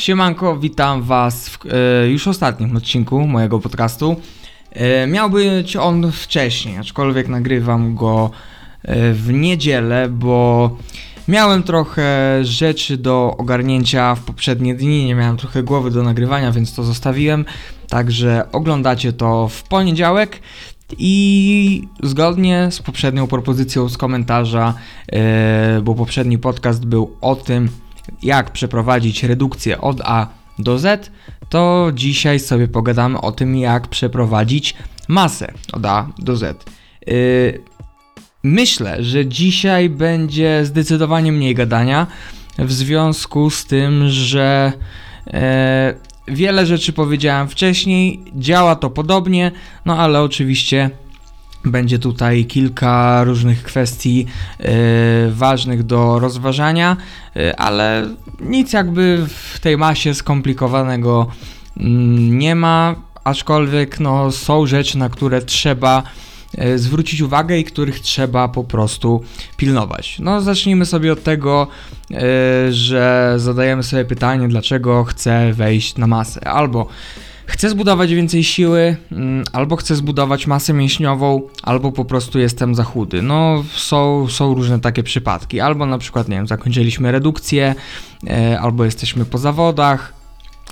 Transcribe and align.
Siemanko, 0.00 0.56
witam 0.56 1.02
Was 1.02 1.48
w 1.48 1.58
e, 1.66 2.08
już 2.08 2.28
ostatnim 2.28 2.76
odcinku 2.76 3.26
mojego 3.26 3.60
podcastu. 3.60 4.16
E, 4.72 5.06
miał 5.06 5.30
być 5.30 5.76
on 5.76 6.12
wcześniej, 6.12 6.78
aczkolwiek 6.78 7.28
nagrywam 7.28 7.94
go 7.94 8.30
e, 8.82 9.12
w 9.12 9.32
niedzielę, 9.32 10.08
bo 10.08 10.70
miałem 11.28 11.62
trochę 11.62 12.38
rzeczy 12.42 12.96
do 12.96 13.34
ogarnięcia 13.38 14.14
w 14.14 14.20
poprzednie 14.20 14.74
dni, 14.74 15.04
nie 15.04 15.14
miałem 15.14 15.36
trochę 15.36 15.62
głowy 15.62 15.90
do 15.90 16.02
nagrywania, 16.02 16.52
więc 16.52 16.74
to 16.74 16.82
zostawiłem. 16.82 17.44
Także 17.88 18.46
oglądacie 18.52 19.12
to 19.12 19.48
w 19.48 19.62
poniedziałek. 19.62 20.40
I 20.98 21.88
zgodnie 22.02 22.68
z 22.70 22.82
poprzednią 22.82 23.26
propozycją 23.26 23.88
z 23.88 23.96
komentarza, 23.96 24.74
bo 25.82 25.94
poprzedni 25.94 26.38
podcast 26.38 26.86
był 26.86 27.16
o 27.20 27.36
tym, 27.36 27.68
jak 28.22 28.50
przeprowadzić 28.50 29.22
redukcję 29.24 29.80
od 29.80 30.00
A 30.00 30.26
do 30.58 30.78
Z, 30.78 31.10
to 31.48 31.90
dzisiaj 31.94 32.40
sobie 32.40 32.68
pogadamy 32.68 33.20
o 33.20 33.32
tym, 33.32 33.56
jak 33.56 33.88
przeprowadzić 33.88 34.74
masę 35.08 35.52
od 35.72 35.86
A 35.86 36.08
do 36.18 36.36
Z. 36.36 36.64
Yy, 37.06 37.62
myślę, 38.42 39.04
że 39.04 39.26
dzisiaj 39.26 39.88
będzie 39.88 40.64
zdecydowanie 40.64 41.32
mniej 41.32 41.54
gadania, 41.54 42.06
w 42.58 42.72
związku 42.72 43.50
z 43.50 43.66
tym, 43.66 44.08
że 44.08 44.72
e, 45.26 45.94
wiele 46.28 46.66
rzeczy 46.66 46.92
powiedziałem 46.92 47.48
wcześniej, 47.48 48.20
działa 48.36 48.76
to 48.76 48.90
podobnie, 48.90 49.50
no 49.84 49.98
ale 49.98 50.22
oczywiście 50.22 50.90
będzie 51.64 51.98
tutaj 51.98 52.44
kilka 52.44 53.24
różnych 53.24 53.62
kwestii 53.62 54.26
e, 54.58 54.72
ważnych 55.30 55.82
do 55.82 56.18
rozważania, 56.18 56.96
e, 57.36 57.60
ale 57.60 58.08
nic 58.40 58.72
jakby 58.72 59.26
w 59.28 59.58
tej 59.60 59.76
masie 59.76 60.14
skomplikowanego 60.14 61.26
mm, 61.76 62.38
nie 62.38 62.54
ma, 62.54 62.94
aczkolwiek 63.24 64.00
no, 64.00 64.32
są 64.32 64.66
rzeczy, 64.66 64.98
na 64.98 65.08
które 65.08 65.42
trzeba 65.42 66.02
e, 66.58 66.78
zwrócić 66.78 67.20
uwagę 67.20 67.58
i 67.58 67.64
których 67.64 68.00
trzeba 68.00 68.48
po 68.48 68.64
prostu 68.64 69.22
pilnować. 69.56 70.18
No, 70.18 70.40
zacznijmy 70.40 70.86
sobie 70.86 71.12
od 71.12 71.22
tego, 71.22 71.66
że 72.70 73.34
zadajemy 73.36 73.82
sobie 73.82 74.04
pytanie, 74.04 74.48
dlaczego 74.48 75.04
chcę 75.04 75.52
wejść 75.52 75.96
na 75.96 76.06
masę. 76.06 76.48
Albo 76.48 76.86
Chcę 77.50 77.70
zbudować 77.70 78.14
więcej 78.14 78.44
siły, 78.44 78.96
mm, 79.12 79.44
albo 79.52 79.76
chcę 79.76 79.96
zbudować 79.96 80.46
masę 80.46 80.72
mięśniową, 80.72 81.42
albo 81.62 81.92
po 81.92 82.04
prostu 82.04 82.38
jestem 82.38 82.74
za 82.74 82.84
chudy. 82.84 83.22
No, 83.22 83.64
są, 83.74 84.28
są 84.28 84.54
różne 84.54 84.80
takie 84.80 85.02
przypadki. 85.02 85.60
Albo 85.60 85.86
na 85.86 85.98
przykład, 85.98 86.28
nie 86.28 86.36
wiem, 86.36 86.46
zakończyliśmy 86.46 87.12
redukcję, 87.12 87.74
e, 88.26 88.60
albo 88.60 88.84
jesteśmy 88.84 89.24
po 89.24 89.38
zawodach, 89.38 90.12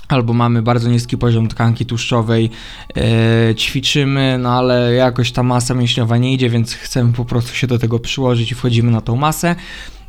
albo 0.08 0.32
mamy 0.32 0.62
bardzo 0.62 0.90
niski 0.90 1.18
poziom 1.18 1.48
tkanki 1.48 1.86
tłuszczowej, 1.86 2.50
e, 2.96 3.54
ćwiczymy, 3.54 4.38
no 4.38 4.52
ale 4.52 4.94
jakoś 4.94 5.32
ta 5.32 5.42
masa 5.42 5.74
mięśniowa 5.74 6.18
nie 6.18 6.32
idzie, 6.32 6.50
więc 6.50 6.74
chcemy 6.74 7.12
po 7.12 7.24
prostu 7.24 7.54
się 7.54 7.66
do 7.66 7.78
tego 7.78 7.98
przyłożyć 7.98 8.52
i 8.52 8.54
wchodzimy 8.54 8.90
na 8.90 9.00
tą 9.00 9.16
masę. 9.16 9.56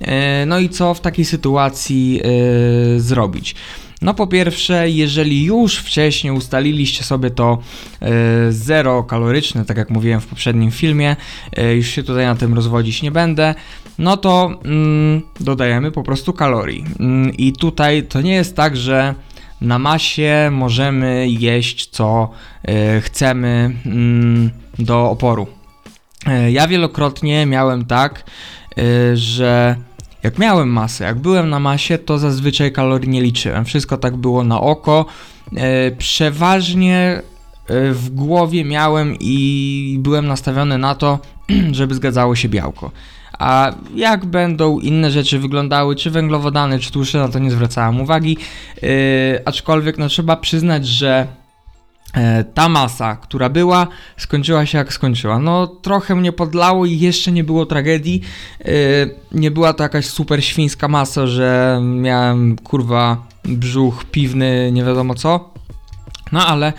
E, 0.01 0.45
no 0.45 0.59
i 0.59 0.69
co 0.69 0.93
w 0.93 1.01
takiej 1.01 1.25
sytuacji 1.25 2.21
e, 2.23 2.99
zrobić? 2.99 3.55
No 4.01 4.13
po 4.13 4.27
pierwsze, 4.27 4.89
jeżeli 4.89 5.43
już 5.43 5.77
wcześniej 5.77 6.33
ustaliliście 6.33 7.03
sobie 7.03 7.29
to 7.29 7.57
e, 8.01 8.07
zero 8.51 9.03
kaloryczne, 9.03 9.65
tak 9.65 9.77
jak 9.77 9.89
mówiłem 9.89 10.21
w 10.21 10.27
poprzednim 10.27 10.71
filmie, 10.71 11.15
e, 11.57 11.75
już 11.75 11.87
się 11.87 12.03
tutaj 12.03 12.25
na 12.25 12.35
tym 12.35 12.53
rozwodzić 12.53 13.01
nie 13.01 13.11
będę, 13.11 13.55
no 13.97 14.17
to 14.17 14.59
mm, 14.65 15.21
dodajemy 15.39 15.91
po 15.91 16.03
prostu 16.03 16.33
kalorii. 16.33 16.85
Mm, 16.99 17.37
I 17.37 17.53
tutaj 17.53 18.03
to 18.03 18.21
nie 18.21 18.33
jest 18.33 18.55
tak, 18.55 18.77
że 18.77 19.15
na 19.61 19.79
masie 19.79 20.49
możemy 20.51 21.29
jeść 21.29 21.89
co 21.89 22.29
e, 22.63 23.01
chcemy 23.01 23.75
mm, 23.85 24.49
do 24.79 25.09
oporu. 25.09 25.47
Ja 26.49 26.67
wielokrotnie 26.67 27.45
miałem 27.45 27.85
tak, 27.85 28.23
że 29.13 29.75
jak 30.23 30.37
miałem 30.37 30.69
masę, 30.69 31.03
jak 31.03 31.19
byłem 31.19 31.49
na 31.49 31.59
masie, 31.59 31.97
to 31.97 32.17
zazwyczaj 32.17 32.71
kalorii 32.71 33.09
nie 33.09 33.21
liczyłem. 33.21 33.65
Wszystko 33.65 33.97
tak 33.97 34.17
było 34.17 34.43
na 34.43 34.61
oko. 34.61 35.05
E, 35.55 35.91
przeważnie 35.91 37.21
e, 37.67 37.91
w 37.91 38.09
głowie 38.09 38.65
miałem 38.65 39.15
i 39.19 39.97
byłem 39.99 40.27
nastawiony 40.27 40.77
na 40.77 40.95
to, 40.95 41.19
żeby 41.71 41.95
zgadzało 41.95 42.35
się 42.35 42.49
białko. 42.49 42.91
A 43.39 43.71
jak 43.95 44.25
będą 44.25 44.79
inne 44.79 45.11
rzeczy 45.11 45.39
wyglądały, 45.39 45.95
czy 45.95 46.11
węglowodany, 46.11 46.79
czy 46.79 46.91
tłuszcze, 46.91 47.17
na 47.17 47.29
to 47.29 47.39
nie 47.39 47.51
zwracałem 47.51 48.01
uwagi. 48.01 48.37
Yy, 48.81 48.89
aczkolwiek 49.45 49.97
no, 49.97 50.07
trzeba 50.07 50.35
przyznać, 50.35 50.87
że 50.87 51.27
ta 52.53 52.69
masa, 52.69 53.15
która 53.15 53.49
była, 53.49 53.87
skończyła 54.17 54.65
się 54.65 54.77
jak 54.77 54.93
skończyła. 54.93 55.39
No, 55.39 55.67
trochę 55.67 56.15
mnie 56.15 56.31
podlało 56.31 56.85
i 56.85 56.99
jeszcze 56.99 57.31
nie 57.31 57.43
było 57.43 57.65
tragedii. 57.65 58.21
E, 58.61 58.71
nie 59.31 59.51
była 59.51 59.73
to 59.73 59.83
jakaś 59.83 60.05
super 60.05 60.43
świńska 60.43 60.87
masa, 60.87 61.27
że 61.27 61.79
miałem 61.83 62.55
kurwa 62.55 63.17
brzuch 63.45 64.05
piwny, 64.05 64.69
nie 64.71 64.83
wiadomo 64.83 65.15
co. 65.15 65.53
No, 66.31 66.47
ale 66.47 66.73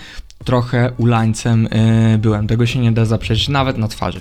trochę 0.44 0.92
ulańcem 0.98 1.68
e, 1.70 2.18
byłem. 2.18 2.46
Tego 2.46 2.66
się 2.66 2.78
nie 2.78 2.92
da 2.92 3.04
zaprzeczyć, 3.04 3.48
nawet 3.48 3.78
na 3.78 3.88
twarzy. 3.88 4.20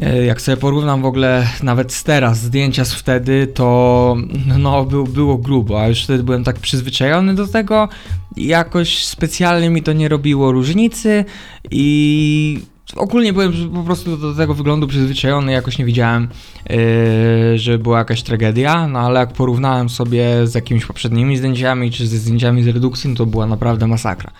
E, 0.00 0.24
jak 0.24 0.40
sobie 0.40 0.56
porównam 0.56 1.02
w 1.02 1.04
ogóle 1.04 1.46
nawet 1.62 1.92
z 1.92 2.04
teraz 2.04 2.38
zdjęcia 2.38 2.84
z 2.84 2.94
wtedy, 2.94 3.46
to 3.46 4.16
no 4.58 4.84
był, 4.84 5.04
było 5.04 5.38
grubo, 5.38 5.82
a 5.82 5.88
już 5.88 6.04
wtedy 6.04 6.22
byłem 6.22 6.44
tak 6.44 6.58
przyzwyczajony 6.58 7.34
do 7.34 7.46
tego, 7.46 7.88
jakoś 8.36 9.04
specjalnie 9.04 9.70
mi 9.70 9.82
to 9.82 9.92
nie 9.92 10.08
robiło 10.08 10.52
różnicy 10.52 11.24
i 11.70 12.58
ogólnie 12.96 13.32
byłem 13.32 13.52
po 13.74 13.82
prostu 13.82 14.16
do 14.16 14.34
tego 14.34 14.54
wyglądu 14.54 14.86
przyzwyczajony, 14.86 15.52
jakoś 15.52 15.78
nie 15.78 15.84
widziałem, 15.84 16.28
yy, 16.70 17.58
że 17.58 17.78
była 17.78 17.98
jakaś 17.98 18.22
tragedia, 18.22 18.88
no 18.88 18.98
ale 18.98 19.20
jak 19.20 19.32
porównałem 19.32 19.88
sobie 19.88 20.46
z 20.46 20.54
jakimiś 20.54 20.86
poprzednimi 20.86 21.36
zdjęciami, 21.36 21.90
czy 21.90 22.06
ze 22.06 22.16
zdjęciami 22.16 22.62
z 22.62 22.66
redukcji, 22.66 23.10
no 23.10 23.16
to 23.16 23.26
była 23.26 23.46
naprawdę 23.46 23.86
masakra. 23.86 24.30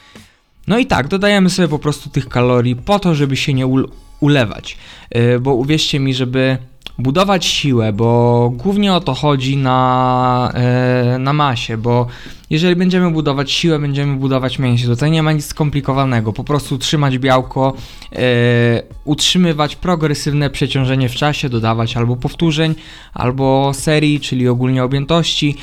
No 0.66 0.78
i 0.78 0.86
tak, 0.86 1.08
dodajemy 1.08 1.50
sobie 1.50 1.68
po 1.68 1.78
prostu 1.78 2.10
tych 2.10 2.28
kalorii 2.28 2.76
po 2.76 2.98
to, 2.98 3.14
żeby 3.14 3.36
się 3.36 3.54
nie 3.54 3.66
ulewać. 4.20 4.76
Y, 5.16 5.40
bo 5.40 5.54
uwierzcie 5.54 6.00
mi, 6.00 6.14
żeby 6.14 6.58
budować 7.00 7.44
siłę, 7.44 7.92
bo 7.92 8.50
głównie 8.54 8.94
o 8.94 9.00
to 9.00 9.14
chodzi 9.14 9.56
na, 9.56 10.52
e, 10.54 11.18
na 11.18 11.32
masie, 11.32 11.76
bo 11.76 12.06
jeżeli 12.50 12.76
będziemy 12.76 13.10
budować 13.10 13.52
siłę, 13.52 13.78
będziemy 13.78 14.16
budować 14.16 14.58
mięśnie, 14.58 14.88
tutaj 14.88 15.10
nie 15.10 15.22
ma 15.22 15.32
nic 15.32 15.46
skomplikowanego, 15.46 16.32
po 16.32 16.44
prostu 16.44 16.78
trzymać 16.78 17.18
białko, 17.18 17.74
e, 18.12 18.82
utrzymywać 19.04 19.76
progresywne 19.76 20.50
przeciążenie 20.50 21.08
w 21.08 21.14
czasie, 21.14 21.48
dodawać 21.48 21.96
albo 21.96 22.16
powtórzeń, 22.16 22.74
albo 23.14 23.74
serii, 23.74 24.20
czyli 24.20 24.48
ogólnie 24.48 24.84
objętości, 24.84 25.56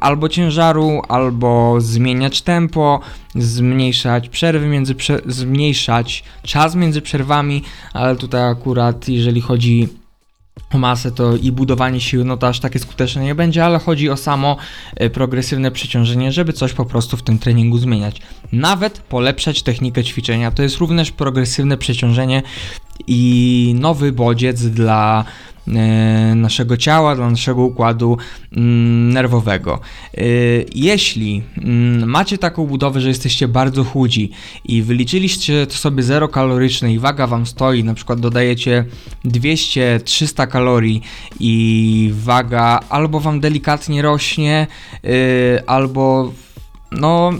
albo 0.00 0.28
ciężaru, 0.28 1.02
albo 1.08 1.80
zmieniać 1.80 2.42
tempo, 2.42 3.00
zmniejszać 3.34 4.28
przerwy 4.28 4.66
między, 4.66 4.94
zmniejszać 5.26 6.24
czas 6.42 6.74
między 6.74 7.02
przerwami, 7.02 7.62
ale 7.92 8.16
tutaj 8.16 8.50
akurat 8.50 9.08
jeżeli 9.08 9.40
chodzi 9.40 9.88
o 10.72 10.78
masę 10.78 11.12
to 11.12 11.36
i 11.36 11.52
budowanie 11.52 12.00
siły, 12.00 12.24
no 12.24 12.36
to 12.36 12.48
aż 12.48 12.60
takie 12.60 12.78
skuteczne 12.78 13.24
nie 13.24 13.34
będzie, 13.34 13.64
ale 13.64 13.78
chodzi 13.78 14.10
o 14.10 14.16
samo 14.16 14.56
e, 14.96 15.10
progresywne 15.10 15.70
przeciążenie, 15.70 16.32
żeby 16.32 16.52
coś 16.52 16.72
po 16.72 16.84
prostu 16.84 17.16
w 17.16 17.22
tym 17.22 17.38
treningu 17.38 17.78
zmieniać. 17.78 18.22
Nawet 18.52 18.98
polepszać 18.98 19.62
technikę 19.62 20.04
ćwiczenia. 20.04 20.50
To 20.50 20.62
jest 20.62 20.76
również 20.76 21.10
progresywne 21.10 21.76
przeciążenie 21.76 22.42
i 23.06 23.74
nowy 23.78 24.12
bodziec 24.12 24.66
dla 24.66 25.24
E, 25.24 25.55
naszego 26.36 26.76
ciała, 26.76 27.16
dla 27.16 27.30
naszego 27.30 27.62
układu 27.62 28.18
mm, 28.52 29.12
nerwowego. 29.12 29.80
E, 30.14 30.22
jeśli 30.74 31.42
mm, 31.58 32.08
macie 32.10 32.38
taką 32.38 32.66
budowę, 32.66 33.00
że 33.00 33.08
jesteście 33.08 33.48
bardzo 33.48 33.84
chudzi 33.84 34.30
i 34.64 34.82
wyliczyliście 34.82 35.66
to 35.66 35.74
sobie 35.74 36.02
zero 36.02 36.28
kaloryczne 36.28 36.92
i 36.92 36.98
waga 36.98 37.26
wam 37.26 37.46
stoi, 37.46 37.84
na 37.84 37.94
przykład 37.94 38.20
dodajecie 38.20 38.84
200-300 39.24 40.48
kalorii 40.48 41.02
i 41.40 42.10
waga 42.14 42.80
albo 42.88 43.20
wam 43.20 43.40
delikatnie 43.40 44.02
rośnie, 44.02 44.66
e, 45.04 45.08
albo 45.66 46.32
no 46.92 47.32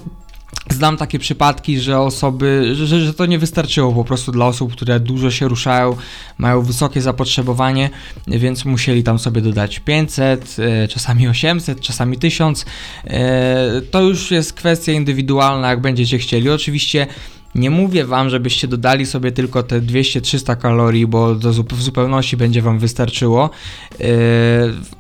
Znam 0.70 0.96
takie 0.96 1.18
przypadki, 1.18 1.80
że 1.80 2.00
osoby, 2.00 2.70
że, 2.74 3.00
że 3.00 3.14
to 3.14 3.26
nie 3.26 3.38
wystarczyło 3.38 3.92
po 3.92 4.04
prostu 4.04 4.32
dla 4.32 4.46
osób, 4.46 4.72
które 4.72 5.00
dużo 5.00 5.30
się 5.30 5.48
ruszają, 5.48 5.96
mają 6.38 6.62
wysokie 6.62 7.02
zapotrzebowanie, 7.02 7.90
więc 8.26 8.64
musieli 8.64 9.02
tam 9.02 9.18
sobie 9.18 9.40
dodać 9.40 9.80
500, 9.80 10.56
e, 10.58 10.88
czasami 10.88 11.28
800, 11.28 11.80
czasami 11.80 12.18
1000. 12.18 12.66
E, 13.04 13.80
to 13.90 14.02
już 14.02 14.30
jest 14.30 14.52
kwestia 14.52 14.92
indywidualna, 14.92 15.70
jak 15.70 15.80
będziecie 15.80 16.18
chcieli. 16.18 16.50
Oczywiście 16.50 17.06
nie 17.54 17.70
mówię 17.70 18.04
wam, 18.04 18.30
żebyście 18.30 18.68
dodali 18.68 19.06
sobie 19.06 19.32
tylko 19.32 19.62
te 19.62 19.80
200-300 19.80 20.56
kalorii, 20.58 21.06
bo 21.06 21.34
do, 21.34 21.52
w 21.52 21.82
zupełności 21.82 22.36
będzie 22.36 22.62
wam 22.62 22.78
wystarczyło, 22.78 23.50
yy, 23.98 24.06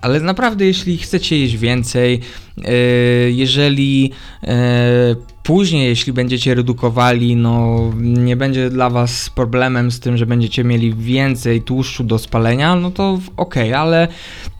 ale 0.00 0.20
naprawdę 0.20 0.64
jeśli 0.64 0.98
chcecie 0.98 1.38
jeść 1.38 1.56
więcej, 1.56 2.20
jeżeli 3.28 4.12
później, 5.46 5.88
jeśli 5.88 6.12
będziecie 6.12 6.54
redukowali, 6.54 7.36
no 7.36 7.80
nie 7.96 8.36
będzie 8.36 8.70
dla 8.70 8.90
Was 8.90 9.30
problemem 9.30 9.90
z 9.90 10.00
tym, 10.00 10.16
że 10.16 10.26
będziecie 10.26 10.64
mieli 10.64 10.94
więcej 10.94 11.62
tłuszczu 11.62 12.04
do 12.04 12.18
spalenia, 12.18 12.76
no 12.76 12.90
to 12.90 13.18
ok, 13.36 13.54
ale 13.76 14.08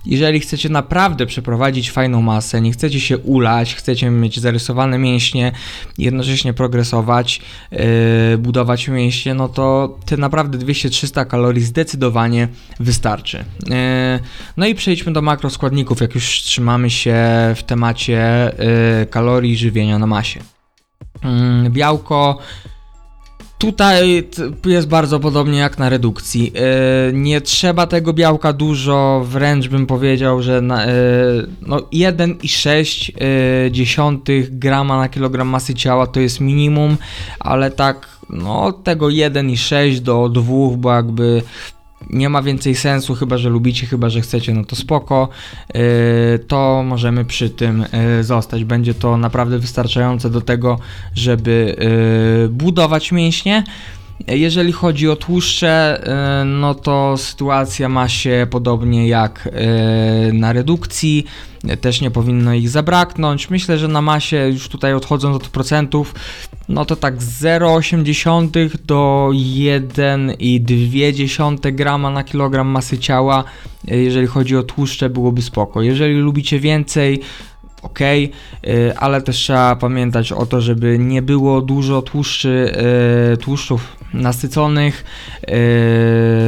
jeżeli 0.07 0.41
chcecie 0.41 0.69
naprawdę 0.69 1.27
przeprowadzić 1.27 1.91
fajną 1.91 2.23
masę, 2.23 2.61
nie 2.61 2.73
chcecie 2.73 3.01
się 3.01 3.19
ulać, 3.19 3.75
chcecie 3.75 4.11
mieć 4.11 4.41
zarysowane 4.41 4.99
mięśnie, 4.99 5.53
jednocześnie 5.99 6.53
progresować, 6.53 7.41
yy, 7.73 7.79
budować 8.39 8.89
mięśnie, 8.89 9.35
no 9.35 9.49
to 9.49 9.99
te 10.05 10.17
naprawdę 10.17 10.59
200-300 10.59 11.27
kalorii 11.27 11.63
zdecydowanie 11.63 12.49
wystarczy. 12.81 13.45
Yy, 13.67 13.75
no 14.57 14.67
i 14.67 14.75
przejdźmy 14.75 15.13
do 15.13 15.23
makroskładników, 15.23 16.01
jak 16.01 16.15
już 16.15 16.43
trzymamy 16.43 16.91
się 16.91 17.17
w 17.57 17.63
temacie 17.63 18.53
yy, 19.01 19.07
kalorii 19.07 19.57
żywienia 19.57 19.99
na 19.99 20.07
masie. 20.07 20.56
Yy, 21.25 21.71
białko 21.71 22.39
Tutaj 23.59 24.29
jest 24.67 24.89
bardzo 24.89 25.21
podobnie 25.21 25.59
jak 25.59 25.79
na 25.79 25.89
redukcji. 25.89 26.53
Yy, 26.55 26.61
nie 27.13 27.41
trzeba 27.41 27.87
tego 27.87 28.13
białka 28.13 28.53
dużo, 28.53 29.23
wręcz 29.25 29.69
bym 29.69 29.87
powiedział, 29.87 30.43
że 30.43 30.53
yy, 30.53 30.61
no 31.67 31.77
1,6 31.77 34.23
yy, 34.29 34.49
grama 34.51 34.99
na 34.99 35.09
kilogram 35.09 35.49
masy 35.49 35.75
ciała 35.75 36.07
to 36.07 36.21
jest 36.21 36.41
minimum, 36.41 36.97
ale 37.41 37.71
tak 37.71 38.09
no 38.31 38.73
tego 38.73 39.07
1,6 39.07 39.99
do 39.99 40.29
2, 40.29 40.45
bo 40.77 40.93
jakby 40.93 41.43
nie 42.11 42.29
ma 42.29 42.43
więcej 42.43 42.75
sensu, 42.75 43.15
chyba 43.15 43.39
że 43.39 43.49
lubicie, 43.49 43.87
chyba 43.87 44.11
że 44.11 44.21
chcecie, 44.21 44.55
no 44.55 44.65
to 44.65 44.77
spoko, 44.77 45.29
yy, 45.75 45.81
to 46.49 46.83
możemy 46.87 47.25
przy 47.25 47.51
tym 47.51 47.85
yy, 48.17 48.25
zostać. 48.25 48.65
Będzie 48.65 48.95
to 48.95 49.17
naprawdę 49.17 49.59
wystarczające 49.59 50.31
do 50.31 50.41
tego, 50.41 50.79
żeby 51.15 51.77
yy, 52.43 52.49
budować 52.49 53.13
mięśnie. 53.13 53.65
Jeżeli 54.29 54.73
chodzi 54.73 55.09
o 55.09 55.17
tłuszcze, 55.17 56.03
no 56.47 56.75
to 56.75 57.17
sytuacja 57.17 57.89
ma 57.89 58.09
się 58.09 58.47
podobnie 58.51 59.09
jak 59.09 59.49
na 60.33 60.53
redukcji 60.53 61.27
też 61.81 62.01
nie 62.01 62.11
powinno 62.11 62.55
ich 62.55 62.69
zabraknąć. 62.69 63.51
Myślę, 63.51 63.79
że 63.79 63.89
na 63.89 64.03
masie, 64.03 64.49
już 64.53 64.69
tutaj 64.69 64.95
odchodząc 64.95 65.37
od 65.37 65.49
procentów, 65.49 66.15
no 66.69 66.85
to 66.85 66.97
tak 66.97 67.17
0,8 67.17 68.79
do 68.85 69.31
1,2 69.33 71.75
grama 71.75 72.11
na 72.11 72.25
kilogram 72.25 72.69
masy 72.69 72.99
ciała, 72.99 73.45
jeżeli 73.85 74.27
chodzi 74.27 74.57
o 74.57 74.63
tłuszcze, 74.63 75.11
byłoby 75.11 75.43
spoko. 75.43 75.83
Jeżeli 75.83 76.15
lubicie 76.15 76.61
więcej, 76.61 77.21
ok, 77.83 77.99
ale 78.97 79.23
też 79.23 79.37
trzeba 79.37 79.77
pamiętać 79.77 80.33
o 80.33 80.47
to, 80.47 80.61
żeby 80.61 80.99
nie 80.99 81.23
było 81.23 81.61
dużo 81.61 82.03
tłuszczy, 82.03 82.73
tłuszczów 83.41 83.97
nasyconych, 84.17 85.05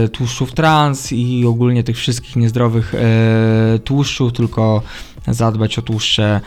y, 0.05 0.09
tłuszczów 0.09 0.53
trans 0.53 1.13
i 1.13 1.47
ogólnie 1.47 1.85
tych 1.85 1.97
wszystkich 1.97 2.37
niezdrowych 2.37 2.95
y, 2.95 3.79
tłuszczów, 3.79 4.33
tylko 4.33 4.83
zadbać 5.27 5.79
o 5.79 5.83
tłuszcze 5.83 6.41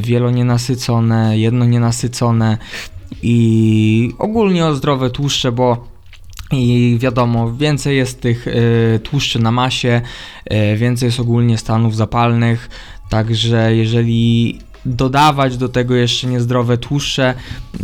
wielonienasycone, 0.00 1.38
jednonienasycone 1.38 2.58
i 3.22 4.12
ogólnie 4.18 4.66
o 4.66 4.74
zdrowe 4.74 5.10
tłuszcze, 5.10 5.52
bo 5.52 5.90
i 6.52 6.96
wiadomo, 7.00 7.52
więcej 7.52 7.96
jest 7.96 8.20
tych 8.20 8.46
tłuszczy 9.02 9.38
na 9.38 9.52
masie, 9.52 10.00
więcej 10.76 11.06
jest 11.06 11.20
ogólnie 11.20 11.58
stanów 11.58 11.96
zapalnych, 11.96 12.68
Także 13.10 13.76
jeżeli 13.76 14.58
dodawać 14.86 15.56
do 15.56 15.68
tego 15.68 15.94
jeszcze 15.94 16.26
niezdrowe 16.26 16.78
tłuszcze, 16.78 17.34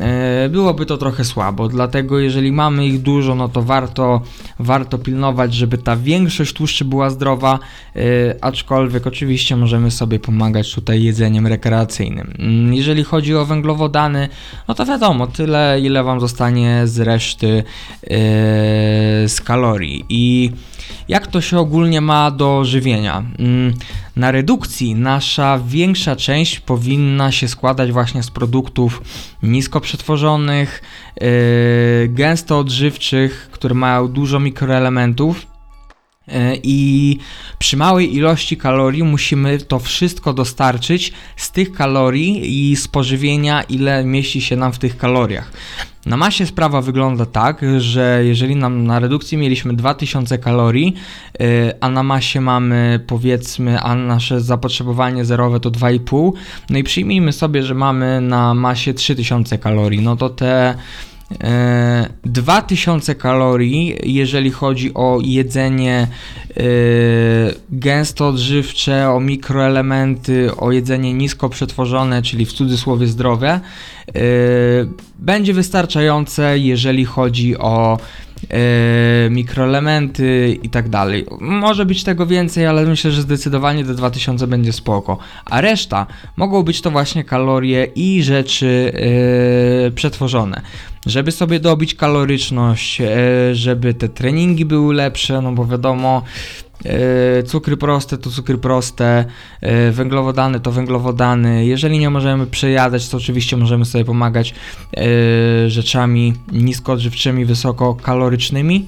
e, 0.01 0.49
byłoby 0.49 0.87
to 0.87 0.97
trochę 0.97 1.25
słabo. 1.25 1.69
Dlatego 1.69 2.19
jeżeli 2.19 2.53
mamy 2.53 2.87
ich 2.87 3.03
dużo, 3.03 3.35
no 3.35 3.49
to 3.49 3.63
warto, 3.63 4.21
warto 4.59 4.99
pilnować, 4.99 5.55
żeby 5.55 5.79
ta 5.79 5.97
większość 5.97 6.53
tłuszczy 6.53 6.85
była 6.85 7.11
zdrowa, 7.11 7.59
e, 7.97 8.01
aczkolwiek 8.41 9.07
oczywiście 9.07 9.57
możemy 9.57 9.91
sobie 9.91 10.19
pomagać 10.19 10.75
tutaj 10.75 11.03
jedzeniem 11.03 11.47
rekreacyjnym. 11.47 12.35
Mm, 12.39 12.75
jeżeli 12.75 13.05
chodzi 13.05 13.35
o 13.35 13.47
węglowodany, 13.47 14.29
no 14.69 14.75
to 14.75 14.87
wiadomo, 14.87 15.27
tyle 15.27 15.81
ile 15.81 16.05
Wam 16.05 16.21
zostanie 16.21 16.83
z 16.85 17.01
reszty 17.01 17.65
e, 18.03 18.09
z 19.29 19.41
kalorii. 19.41 20.05
I 20.09 20.51
jak 21.09 21.27
to 21.27 21.41
się 21.41 21.59
ogólnie 21.59 22.01
ma 22.01 22.31
do 22.31 22.65
żywienia? 22.65 23.25
Na 24.17 24.31
redukcji 24.31 24.95
nasza 24.95 25.61
większa 25.67 26.17
część 26.17 26.61
powinna 26.61 27.33
się 27.33 27.49
składać 27.49 27.93
właśnie 27.93 28.23
z 28.23 28.31
produktów 28.31 29.03
nisko 29.43 29.81
przetworzonych, 29.81 30.83
yy, 31.21 31.29
gęsto 32.09 32.59
odżywczych, 32.59 33.49
które 33.53 33.75
mają 33.75 34.09
dużo 34.09 34.41
mikroelementów. 34.41 35.56
Yy, 36.29 36.35
I 36.63 37.19
przy 37.59 37.77
małej 37.77 38.15
ilości 38.15 38.57
kalorii 38.57 39.03
musimy 39.03 39.59
to 39.59 39.79
wszystko 39.79 40.33
dostarczyć 40.33 41.13
z 41.37 41.51
tych 41.51 41.73
kalorii 41.73 42.71
i 42.71 42.77
spożywienia, 42.77 43.63
ile 43.63 44.05
mieści 44.05 44.41
się 44.41 44.57
nam 44.57 44.73
w 44.73 44.79
tych 44.79 44.97
kaloriach. 44.97 45.53
Na 46.07 46.17
masie 46.17 46.47
sprawa 46.47 46.81
wygląda 46.83 47.27
tak, 47.27 47.61
że 47.79 48.21
jeżeli 48.25 48.57
nam 48.57 48.87
na 48.87 48.99
redukcji 48.99 49.39
mieliśmy 49.39 49.75
2000 49.75 50.39
kalorii, 50.39 50.95
yy, 51.41 51.47
a 51.81 51.89
na 51.89 52.03
masie 52.03 52.41
mamy 52.41 53.01
powiedzmy, 53.07 53.81
a 53.81 53.95
nasze 53.95 54.41
zapotrzebowanie 54.41 55.25
zerowe 55.25 55.61
to 55.61 55.71
2,5, 55.71 56.33
no 56.71 56.79
i 56.79 56.85
przyjmijmy 56.85 57.33
sobie, 57.33 57.63
że 57.63 57.75
mamy 57.75 58.21
na 58.21 58.55
masie 58.55 58.95
3000 58.95 59.59
kalorii, 59.59 60.01
no 60.01 60.17
to 60.17 60.29
te 60.29 60.75
2000 62.25 63.15
kalorii, 63.15 63.95
jeżeli 64.03 64.51
chodzi 64.51 64.95
o 64.95 65.19
jedzenie 65.23 66.07
gęsto 67.71 68.29
odżywcze, 68.29 69.11
o 69.11 69.21
mikroelementy, 69.21 70.57
o 70.57 70.73
jedzenie 70.73 71.15
nisko 71.15 71.49
przetworzone, 71.49 72.23
czyli 72.23 72.47
w 72.47 72.53
cudzysłowie 72.53 73.07
zdrowe, 73.07 73.61
będzie 75.19 75.55
wystarczające, 75.55 76.59
jeżeli 76.59 77.05
chodzi 77.05 77.59
o 77.59 77.99
mikroelementy 79.31 80.59
i 80.63 80.71
tak 80.71 80.89
dalej. 80.89 81.27
Może 81.41 81.87
być 81.87 82.05
tego 82.05 82.27
więcej, 82.27 82.67
ale 82.67 82.85
myślę, 82.85 83.11
że 83.11 83.23
zdecydowanie 83.23 83.85
do 83.85 83.95
2000 83.95 84.47
będzie 84.47 84.73
spoko. 84.73 85.19
A 85.45 85.61
reszta 85.61 86.07
mogą 86.37 86.63
być 86.63 86.81
to 86.81 86.91
właśnie 86.91 87.25
kalorie 87.25 87.85
i 87.95 88.23
rzeczy 88.23 88.93
przetworzone. 89.95 90.61
Żeby 91.07 91.33
sobie 91.33 91.61
dobić 91.61 91.95
kaloryczność, 91.95 93.01
yy, 93.01 93.07
żeby 93.55 93.95
te 93.95 94.09
treningi 94.09 94.65
były 94.65 94.95
lepsze, 94.95 95.41
no 95.43 95.53
bo 95.53 95.67
wiadomo, 95.67 96.23
E, 96.85 97.43
cukry 97.43 97.77
proste 97.77 98.19
to 98.19 98.31
cukry 98.31 98.59
proste, 98.59 99.25
e, 99.61 99.91
węglowodany 99.91 100.61
to 100.61 100.73
węglowodany. 100.73 101.67
Jeżeli 101.67 101.99
nie 101.99 102.11
możemy 102.11 102.47
przejadać, 102.47 103.09
to 103.09 103.17
oczywiście 103.17 103.57
możemy 103.57 103.85
sobie 103.85 104.05
pomagać 104.05 104.55
e, 104.97 105.71
rzeczami 105.71 106.35
niskoodżywczymi, 106.53 107.45
wysokokalorycznymi. 107.45 108.87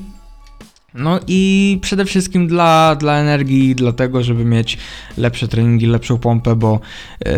No 0.99 1.21
i 1.27 1.79
przede 1.83 2.05
wszystkim 2.05 2.47
dla, 2.47 2.97
dla 2.97 3.19
energii, 3.19 3.75
dlatego, 3.75 4.23
żeby 4.23 4.45
mieć 4.45 4.79
lepsze 5.17 5.49
treningi, 5.49 5.87
lepszą 5.87 6.19
pompę, 6.19 6.57
bo 6.57 6.81
yy, 7.25 7.33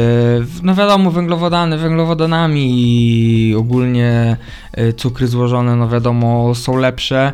no 0.62 0.74
wiadomo, 0.74 1.10
węglowodany 1.10 1.78
węglowodanami 1.78 2.70
i 2.74 3.54
ogólnie 3.54 4.36
yy, 4.76 4.92
cukry 4.92 5.26
złożone, 5.28 5.76
no 5.76 5.88
wiadomo, 5.88 6.54
są 6.54 6.76
lepsze, 6.76 7.32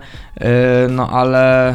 no 0.89 1.11
ale 1.11 1.75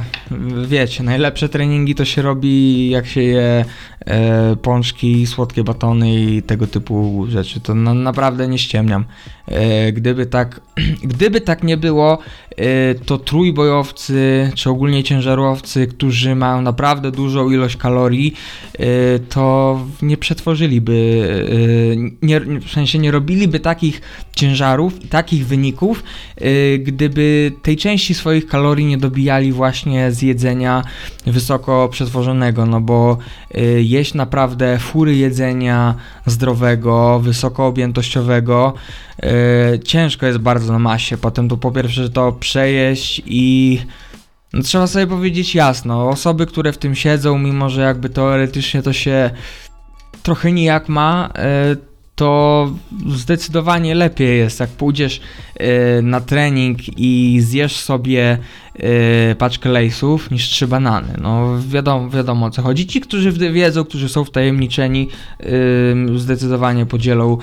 wiecie, 0.68 1.04
najlepsze 1.04 1.50
treningi 1.50 1.96
to 1.96 2.06
się 2.06 2.22
robi 2.22 2.90
jak 2.90 3.08
się 3.08 3.22
je 3.22 3.66
e, 4.06 4.56
pączki, 4.56 5.28
słodkie 5.28 5.64
batony 5.64 6.16
i 6.16 6.42
tego 6.42 6.68
typu 6.68 7.26
rzeczy. 7.30 7.60
To 7.60 7.76
na, 7.76 7.94
naprawdę 7.94 8.48
nie 8.48 8.58
ściemniam. 8.58 9.06
E, 9.48 9.92
gdyby, 9.92 10.26
tak, 10.26 10.62
gdyby 11.04 11.42
tak 11.42 11.64
nie 11.64 11.78
było, 11.78 12.18
e, 12.58 12.96
to 12.96 13.18
trójbojowcy, 13.18 14.52
czy 14.56 14.70
ogólnie 14.70 15.04
ciężarowcy, 15.04 15.88
którzy 15.88 16.36
mają 16.36 16.62
naprawdę 16.62 17.12
dużą 17.12 17.50
ilość 17.50 17.78
kalorii, 17.78 18.34
e, 18.74 18.86
to 19.20 19.80
nie 20.02 20.18
przetworzyliby, 20.18 21.28
e, 22.22 22.26
nie, 22.26 22.40
w 22.40 22.72
sensie 22.72 23.00
nie 23.00 23.12
robiliby 23.12 23.60
takich 23.60 24.02
ciężarów 24.36 25.06
i 25.06 25.08
takich 25.08 25.48
wyników, 25.48 26.04
e, 26.36 26.78
gdyby 26.78 27.52
tej 27.62 27.78
części 27.78 28.14
swoich 28.14 28.48
kalorii 28.52 28.86
nie 28.86 28.98
dobijali 28.98 29.52
właśnie 29.52 30.12
z 30.12 30.22
jedzenia 30.22 30.84
wysoko 31.26 31.90
przetworzonego, 31.92 32.66
no 32.66 32.82
bo 32.82 33.18
jeść 33.78 34.14
naprawdę 34.14 34.80
fury 34.80 35.16
jedzenia 35.16 35.96
zdrowego, 36.26 37.20
wysokoobjętościowego. 37.20 38.74
Yy, 39.24 39.80
ciężko 39.80 40.26
jest 40.26 40.38
bardzo 40.40 40.74
na 40.74 40.80
masie. 40.80 41.18
Potem 41.18 41.50
to 41.50 41.58
po 41.58 41.72
pierwsze 41.72 42.10
to 42.10 42.32
przejeść 42.32 43.22
i 43.26 43.80
no, 44.54 44.62
trzeba 44.62 44.88
sobie 44.88 45.08
powiedzieć 45.08 45.56
jasno, 45.56 46.10
osoby, 46.10 46.46
które 46.46 46.74
w 46.74 46.78
tym 46.78 46.96
siedzą, 46.96 47.38
mimo 47.38 47.70
że 47.70 47.82
jakby 47.82 48.10
teoretycznie 48.10 48.82
to 48.82 48.94
się 48.94 49.32
trochę 50.24 50.52
nijak 50.52 50.90
ma, 50.90 51.30
e, 51.36 51.91
to 52.22 52.72
zdecydowanie 53.08 53.96
lepiej 53.96 54.38
jest, 54.38 54.60
jak 54.60 54.70
pójdziesz 54.70 55.22
e, 55.60 56.02
na 56.02 56.22
trening 56.22 56.80
i 56.98 57.40
zjesz 57.42 57.76
sobie 57.76 58.38
e, 58.80 59.36
paczkę 59.36 59.70
lejsów 59.70 60.32
niż 60.32 60.50
trzy 60.50 60.68
banany. 60.68 61.14
No 61.22 61.60
wiadomo, 61.68 62.10
wiadomo 62.10 62.46
o 62.46 62.50
co 62.50 62.62
chodzi. 62.62 62.88
Ci, 62.88 63.02
którzy 63.02 63.32
wiedzą, 63.32 63.86
którzy 63.86 64.10
są 64.10 64.24
wtajemniczeni, 64.24 65.08
zdecydowanie 66.16 66.86
podzielą 66.86 67.38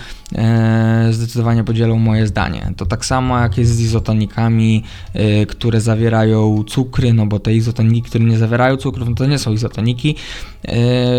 zdecydowanie 1.11 1.65
podzielą 1.65 1.99
moje 1.99 2.27
zdanie. 2.27 2.73
To 2.77 2.87
tak 2.87 3.05
samo 3.05 3.41
jak 3.41 3.59
jest 3.59 3.75
z 3.75 3.81
izotonikami, 3.81 4.85
które 5.49 5.81
zawierają 5.81 6.65
cukry, 6.65 7.13
no 7.13 7.27
bo 7.27 7.39
te 7.39 7.55
izotoniki, 7.55 8.03
które 8.03 8.25
nie 8.25 8.39
zawierają 8.39 8.77
cukrów, 8.77 9.09
no 9.09 9.15
to 9.15 9.27
nie 9.27 9.39
są 9.39 9.53
izotoniki. 9.53 10.17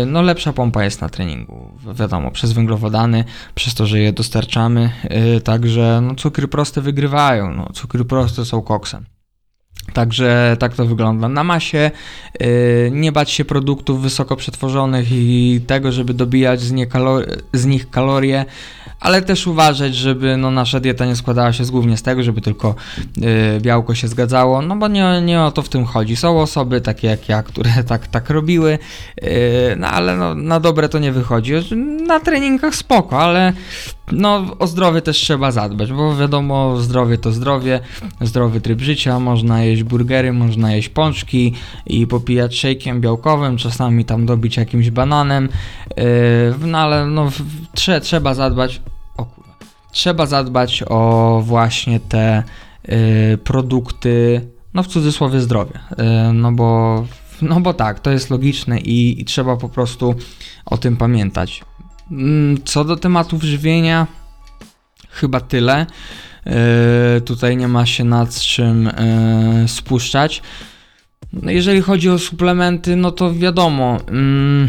No 0.06 0.22
lepsza 0.22 0.52
pompa 0.52 0.84
jest 0.84 1.00
na 1.00 1.08
treningu. 1.08 1.70
Wiadomo, 1.94 2.30
przez 2.30 2.52
węglowodany, 2.52 3.24
przez 3.54 3.74
to, 3.74 3.86
że 3.86 3.98
je 3.98 4.12
dostarczamy, 4.12 4.90
także 5.44 6.00
no, 6.02 6.14
cukry 6.14 6.48
proste 6.48 6.80
wygrywają. 6.80 7.54
No, 7.54 7.68
cukry 7.72 8.04
proste 8.04 8.44
są 8.44 8.62
koksem. 8.62 9.04
Także 9.92 10.56
tak 10.58 10.74
to 10.74 10.86
wygląda. 10.86 11.28
Na 11.28 11.44
masie 11.44 11.90
yy, 12.40 12.48
nie 12.92 13.12
bać 13.12 13.30
się 13.30 13.44
produktów 13.44 14.02
wysoko 14.02 14.36
przetworzonych 14.36 15.12
i 15.12 15.60
tego, 15.66 15.92
żeby 15.92 16.14
dobijać 16.14 16.60
z, 16.60 16.72
nie 16.72 16.86
kalor- 16.86 17.42
z 17.52 17.66
nich 17.66 17.90
kalorie, 17.90 18.44
ale 19.00 19.22
też 19.22 19.46
uważać, 19.46 19.94
żeby 19.94 20.36
no, 20.36 20.50
nasza 20.50 20.80
dieta 20.80 21.06
nie 21.06 21.16
składała 21.16 21.52
się 21.52 21.64
z, 21.64 21.70
głównie 21.70 21.96
z 21.96 22.02
tego, 22.02 22.22
żeby 22.22 22.40
tylko 22.40 22.74
yy, 23.16 23.26
białko 23.60 23.94
się 23.94 24.08
zgadzało, 24.08 24.62
no 24.62 24.76
bo 24.76 24.88
nie, 24.88 25.22
nie 25.22 25.42
o 25.42 25.50
to 25.50 25.62
w 25.62 25.68
tym 25.68 25.84
chodzi. 25.84 26.16
Są 26.16 26.40
osoby 26.40 26.80
takie 26.80 27.08
jak 27.08 27.28
ja, 27.28 27.42
które 27.42 27.70
tak, 27.88 28.06
tak 28.06 28.30
robiły, 28.30 28.78
yy, 29.22 29.28
no 29.76 29.86
ale 29.86 30.16
no, 30.16 30.34
na 30.34 30.60
dobre 30.60 30.88
to 30.88 30.98
nie 30.98 31.12
wychodzi. 31.12 31.52
Na 32.06 32.20
treningach 32.20 32.74
spoko, 32.74 33.22
ale 33.22 33.52
no, 34.12 34.46
o 34.58 34.66
zdrowie 34.66 35.02
też 35.02 35.16
trzeba 35.16 35.52
zadbać, 35.52 35.92
bo 35.92 36.16
wiadomo, 36.16 36.76
zdrowie 36.76 37.18
to 37.18 37.32
zdrowie, 37.32 37.80
zdrowy 38.20 38.60
tryb 38.60 38.80
życia, 38.80 39.20
można 39.20 39.64
jeść 39.70 39.82
burgery, 39.82 40.32
można 40.32 40.74
jeść 40.74 40.88
pączki 40.88 41.54
i 41.86 42.06
popijać 42.06 42.54
shake'iem 42.54 43.00
białkowym, 43.00 43.56
czasami 43.56 44.04
tam 44.04 44.26
dobić 44.26 44.56
jakimś 44.56 44.90
bananem, 44.90 45.48
yy, 45.96 46.04
no 46.66 46.78
ale 46.78 47.06
no, 47.06 47.30
trze, 47.74 48.00
trzeba 48.00 48.34
zadbać, 48.34 48.80
o 49.16 49.24
kurwa, 49.24 49.54
trzeba 49.92 50.26
zadbać 50.26 50.84
o 50.88 51.42
właśnie 51.44 52.00
te 52.00 52.42
yy, 52.88 53.38
produkty, 53.38 54.48
no 54.74 54.82
w 54.82 54.86
cudzysłowie 54.86 55.40
zdrowie, 55.40 55.80
yy, 55.98 56.32
no 56.32 56.52
bo 56.52 57.04
no 57.42 57.60
bo 57.60 57.74
tak, 57.74 58.00
to 58.00 58.10
jest 58.10 58.30
logiczne 58.30 58.80
i, 58.80 59.20
i 59.20 59.24
trzeba 59.24 59.56
po 59.56 59.68
prostu 59.68 60.14
o 60.66 60.78
tym 60.78 60.96
pamiętać. 60.96 61.64
Mm, 62.10 62.58
co 62.64 62.84
do 62.84 62.96
tematów 62.96 63.42
żywienia, 63.42 64.06
chyba 65.10 65.40
tyle. 65.40 65.86
Yy, 66.46 67.20
tutaj 67.20 67.56
nie 67.56 67.68
ma 67.68 67.86
się 67.86 68.04
nad 68.04 68.40
czym 68.40 68.84
yy, 69.62 69.68
spuszczać. 69.68 70.42
No 71.32 71.50
jeżeli 71.50 71.80
chodzi 71.80 72.10
o 72.10 72.18
suplementy, 72.18 72.96
no 72.96 73.10
to 73.10 73.34
wiadomo. 73.34 73.98
Yy, 74.12 74.68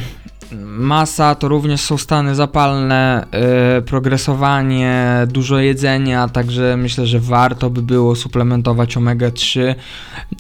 masa 0.66 1.36
to 1.36 1.48
również 1.48 1.82
są 1.82 1.98
stany 1.98 2.36
zapalne, 2.36 3.26
yy, 3.76 3.82
progresowanie, 3.82 5.06
dużo 5.28 5.60
jedzenia, 5.60 6.28
także 6.28 6.78
myślę, 6.78 7.08
że 7.08 7.20
warto 7.20 7.70
by 7.70 7.82
było 7.82 8.16
suplementować 8.16 8.98
omega-3. 8.98 9.76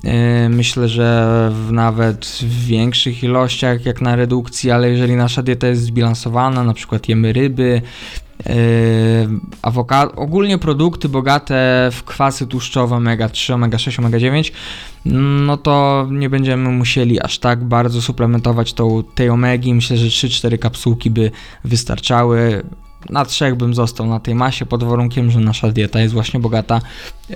Yy, 0.04 0.50
myślę, 0.50 0.90
że 0.90 1.50
w 1.68 1.72
nawet 1.72 2.26
w 2.26 2.66
większych 2.66 3.24
ilościach 3.24 3.86
jak 3.86 4.02
na 4.02 4.16
redukcji, 4.16 4.72
ale 4.72 4.90
jeżeli 4.90 5.16
nasza 5.16 5.44
dieta 5.44 5.68
jest 5.68 5.84
zbilansowana, 5.84 6.64
na 6.64 6.74
przykład 6.74 7.10
jemy 7.10 7.34
ryby, 7.34 7.82
awokado, 9.62 10.12
ogólnie 10.16 10.58
produkty 10.58 11.10
bogate 11.10 11.90
w 11.92 12.04
kwasy 12.04 12.48
tłuszczowe 12.48 12.96
omega-3, 12.96 13.54
omega-6, 13.54 14.00
omega-9, 14.00 14.52
no 15.46 15.58
to 15.58 16.08
nie 16.12 16.30
będziemy 16.30 16.70
musieli 16.70 17.22
aż 17.22 17.40
tak 17.40 17.64
bardzo 17.64 18.02
suplementować 18.02 18.74
tą, 18.74 19.04
tej 19.16 19.30
omegi. 19.30 19.74
Myślę, 19.74 19.98
że 19.98 20.08
3-4 20.08 20.58
kapsułki 20.58 21.12
by 21.12 21.32
wystarczały. 21.64 22.64
Na 23.10 23.26
trzech 23.26 23.56
bym 23.56 23.74
został 23.74 24.08
na 24.08 24.20
tej 24.20 24.36
masie 24.36 24.66
pod 24.66 24.84
warunkiem, 24.84 25.32
że 25.32 25.40
nasza 25.40 25.72
dieta 25.72 26.00
jest 26.00 26.14
właśnie 26.14 26.40
bogata 26.40 26.82
yy, 27.30 27.36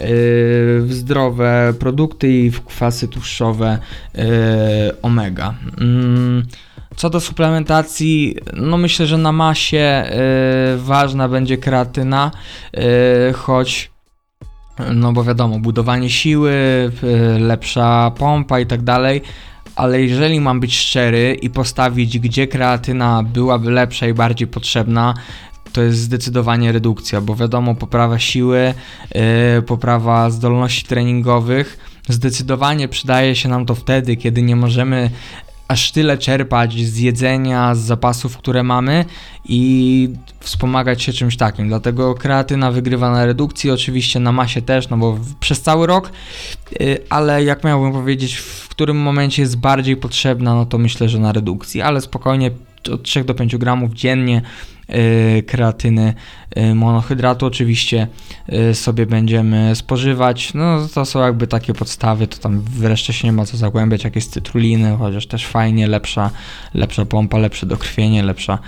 w 0.82 0.88
zdrowe 0.90 1.74
produkty 1.80 2.32
i 2.32 2.52
w 2.52 2.62
kwasy 2.62 3.08
tłuszczowe 3.08 3.80
yy, 4.14 4.24
omega. 5.02 5.54
Yy. 5.78 6.44
Co 6.96 7.10
do 7.10 7.20
suplementacji, 7.20 8.36
no 8.54 8.78
myślę, 8.78 9.08
że 9.08 9.18
na 9.18 9.32
masie 9.32 10.06
yy, 10.76 10.78
ważna 10.78 11.30
będzie 11.30 11.58
kreatyna, 11.58 12.32
choć 13.34 13.92
no 14.94 15.14
bo 15.14 15.24
wiadomo, 15.24 15.60
budowanie 15.60 16.10
siły, 16.10 16.54
lepsza 17.40 18.12
pompa 18.18 18.60
i 18.60 18.66
tak 18.66 18.82
dalej, 18.82 19.22
ale 19.76 20.02
jeżeli 20.02 20.42
mam 20.42 20.60
być 20.60 20.78
szczery 20.78 21.38
i 21.42 21.50
postawić, 21.50 22.20
gdzie 22.20 22.48
kreatyna 22.48 23.24
byłaby 23.24 23.72
lepsza 23.72 24.08
i 24.08 24.14
bardziej 24.14 24.48
potrzebna, 24.48 25.14
to 25.76 25.82
jest 25.82 26.00
zdecydowanie 26.00 26.72
redukcja, 26.72 27.22
bo 27.22 27.36
wiadomo, 27.36 27.76
poprawa 27.76 28.20
siły, 28.20 28.74
yy, 29.56 29.62
poprawa 29.62 30.30
zdolności 30.30 30.86
treningowych. 30.86 31.78
Zdecydowanie 32.10 32.88
przydaje 32.88 33.36
się 33.36 33.50
nam 33.50 33.66
to 33.66 33.76
wtedy, 33.76 34.16
kiedy 34.16 34.42
nie 34.42 34.56
możemy 34.56 35.10
aż 35.68 35.92
tyle 35.92 36.18
czerpać 36.18 36.74
z 36.74 36.98
jedzenia, 36.98 37.76
z 37.76 37.80
zapasów, 37.80 38.38
które 38.38 38.64
mamy 38.64 39.06
i 39.46 40.10
wspomagać 40.40 41.04
się 41.04 41.14
czymś 41.14 41.38
takim. 41.38 41.68
Dlatego 41.68 42.16
kreatyna 42.16 42.72
wygrywa 42.72 43.12
na 43.12 43.26
redukcji, 43.26 43.72
oczywiście 43.72 44.20
na 44.20 44.32
masie 44.32 44.62
też, 44.62 44.90
no 44.90 44.98
bo 44.98 45.20
przez 45.40 45.62
cały 45.62 45.88
rok, 45.88 46.12
y, 46.82 46.98
ale 47.10 47.44
jak 47.44 47.64
miałbym 47.64 47.92
powiedzieć, 47.92 48.36
w 48.36 48.70
którym 48.70 48.98
momencie 48.98 49.42
jest 49.42 49.58
bardziej 49.58 49.98
potrzebna, 49.98 50.56
no 50.56 50.66
to 50.66 50.78
myślę, 50.78 51.10
że 51.10 51.20
na 51.20 51.32
redukcji, 51.32 51.82
ale 51.82 52.02
spokojnie 52.02 52.52
od 52.92 53.04
3 53.04 53.24
do 53.24 53.34
5 53.34 53.58
gramów 53.58 53.94
dziennie 53.94 54.42
Y, 54.42 54.75
kreatyny, 55.48 56.14
y, 56.58 56.76
monohydratu 56.76 57.46
oczywiście 57.46 58.08
y, 58.72 58.76
sobie 58.76 59.06
będziemy 59.06 59.76
spożywać. 59.76 60.54
No 60.54 60.88
to 60.94 61.06
są 61.06 61.20
jakby 61.20 61.48
takie 61.48 61.74
podstawy, 61.74 62.28
to 62.28 62.38
tam 62.38 62.62
wreszcie 62.62 63.14
się 63.14 63.28
nie 63.28 63.32
ma 63.32 63.46
co 63.46 63.58
zagłębiać, 63.58 64.04
jakieś 64.04 64.28
cytruliny, 64.28 64.96
chociaż 65.00 65.28
też 65.28 65.48
fajnie, 65.48 65.88
lepsza, 65.88 66.32
lepsza 66.74 67.06
pompa, 67.06 67.38
lepsze 67.38 67.66
dokrwienie, 67.66 68.24
lepsza 68.24 68.60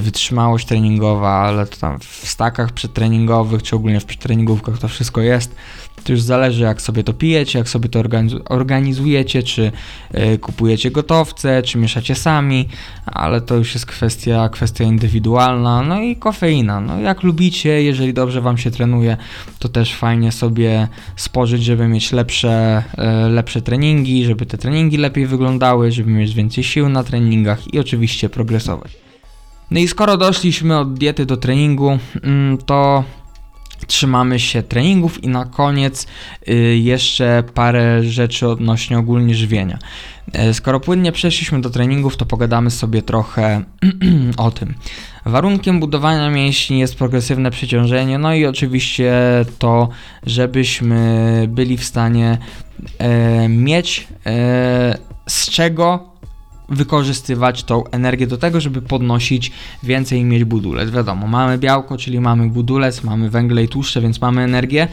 wytrzymałość 0.00 0.66
treningowa, 0.66 1.30
ale 1.30 1.66
to 1.66 1.76
tam 1.76 1.98
w 2.00 2.28
stakach 2.28 2.72
przedtreningowych, 2.72 3.62
czy 3.62 3.76
ogólnie 3.76 4.00
w 4.00 4.04
przedtreningówkach 4.04 4.78
to 4.78 4.88
wszystko 4.88 5.20
jest. 5.20 5.54
To 6.04 6.12
już 6.12 6.22
zależy, 6.22 6.62
jak 6.62 6.82
sobie 6.82 7.04
to 7.04 7.12
pijecie, 7.12 7.58
jak 7.58 7.68
sobie 7.68 7.88
to 7.88 8.02
organizujecie, 8.48 9.42
czy 9.42 9.72
y, 10.34 10.38
kupujecie 10.38 10.90
gotowce, 10.90 11.62
czy 11.62 11.78
mieszacie 11.78 12.14
sami, 12.14 12.68
ale 13.06 13.40
to 13.40 13.56
już 13.56 13.74
jest 13.74 13.86
kwestia, 13.86 14.48
kwestia 14.48 14.84
indywidualna. 14.84 15.82
No 15.82 16.00
i 16.00 16.16
kofeina. 16.16 16.80
No 16.80 17.00
jak 17.00 17.22
lubicie, 17.22 17.82
jeżeli 17.82 18.14
dobrze 18.14 18.40
Wam 18.40 18.58
się 18.58 18.70
trenuje, 18.70 19.16
to 19.58 19.68
też 19.68 19.94
fajnie 19.94 20.32
sobie 20.32 20.88
spożyć, 21.16 21.64
żeby 21.64 21.88
mieć 21.88 22.12
lepsze, 22.12 22.82
y, 23.26 23.30
lepsze 23.30 23.62
treningi, 23.62 24.24
żeby 24.24 24.46
te 24.46 24.58
treningi 24.58 24.96
lepiej 24.96 25.26
wyglądały, 25.26 25.92
żeby 25.92 26.10
mieć 26.10 26.34
więcej 26.34 26.64
sił 26.64 26.88
na 26.88 27.04
treningach 27.04 27.74
i 27.74 27.78
oczywiście 27.78 28.28
progresować. 28.28 29.08
No 29.70 29.80
i 29.80 29.88
skoro 29.88 30.16
doszliśmy 30.16 30.78
od 30.78 30.94
diety 30.94 31.26
do 31.26 31.36
treningu, 31.36 31.98
mm, 32.22 32.58
to 32.58 33.04
trzymamy 33.86 34.40
się 34.40 34.62
treningów 34.62 35.24
i 35.24 35.28
na 35.28 35.44
koniec 35.44 36.06
y, 36.48 36.54
jeszcze 36.76 37.44
parę 37.54 38.04
rzeczy 38.04 38.48
odnośnie 38.48 38.98
ogólnie 38.98 39.34
żywienia. 39.34 39.78
E, 40.32 40.54
skoro 40.54 40.80
płynnie 40.80 41.12
przeszliśmy 41.12 41.60
do 41.60 41.70
treningów, 41.70 42.16
to 42.16 42.26
pogadamy 42.26 42.70
sobie 42.70 43.02
trochę 43.02 43.64
o 44.36 44.50
tym. 44.50 44.74
Warunkiem 45.26 45.80
budowania 45.80 46.30
mięśni 46.30 46.78
jest 46.78 46.94
progresywne 46.94 47.50
przeciążenie, 47.50 48.18
no 48.18 48.34
i 48.34 48.46
oczywiście 48.46 49.12
to, 49.58 49.88
żebyśmy 50.26 51.44
byli 51.48 51.76
w 51.76 51.84
stanie 51.84 52.38
e, 52.98 53.48
mieć 53.48 54.08
e, 54.26 54.98
z 55.26 55.50
czego 55.50 56.17
wykorzystywać 56.68 57.64
tą 57.64 57.84
energię 57.90 58.26
do 58.26 58.36
tego, 58.36 58.60
żeby 58.60 58.82
podnosić 58.82 59.52
więcej 59.82 60.20
i 60.20 60.24
mieć 60.24 60.44
budulec. 60.44 60.90
Wiadomo, 60.90 61.26
mamy 61.26 61.58
białko, 61.58 61.96
czyli 61.96 62.20
mamy 62.20 62.48
budulec, 62.48 63.04
mamy 63.04 63.30
węgle 63.30 63.64
i 63.64 63.68
tłuszcze, 63.68 64.00
więc 64.00 64.20
mamy 64.20 64.42
energię. 64.42 64.88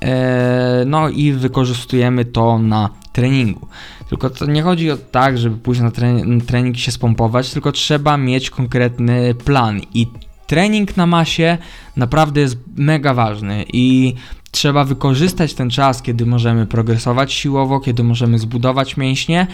Eee, 0.00 0.86
no 0.86 1.08
i 1.08 1.32
wykorzystujemy 1.32 2.24
to 2.24 2.58
na 2.58 2.90
treningu. 3.12 3.68
Tylko 4.08 4.30
to 4.30 4.46
nie 4.46 4.62
chodzi 4.62 4.90
o 4.90 4.96
tak, 4.96 5.38
żeby 5.38 5.56
pójść 5.56 5.80
na 5.80 5.90
trening, 5.90 6.44
trening 6.44 6.76
się 6.76 6.92
spompować, 6.92 7.50
tylko 7.50 7.72
trzeba 7.72 8.16
mieć 8.16 8.50
konkretny 8.50 9.34
plan 9.34 9.80
i 9.94 10.06
trening 10.46 10.96
na 10.96 11.06
masie 11.06 11.58
naprawdę 11.96 12.40
jest 12.40 12.58
mega 12.76 13.14
ważny 13.14 13.64
i 13.72 14.14
trzeba 14.50 14.84
wykorzystać 14.84 15.54
ten 15.54 15.70
czas, 15.70 16.02
kiedy 16.02 16.26
możemy 16.26 16.66
progresować 16.66 17.32
siłowo, 17.32 17.80
kiedy 17.80 18.04
możemy 18.04 18.38
zbudować 18.38 18.96
mięśnie 18.96 19.46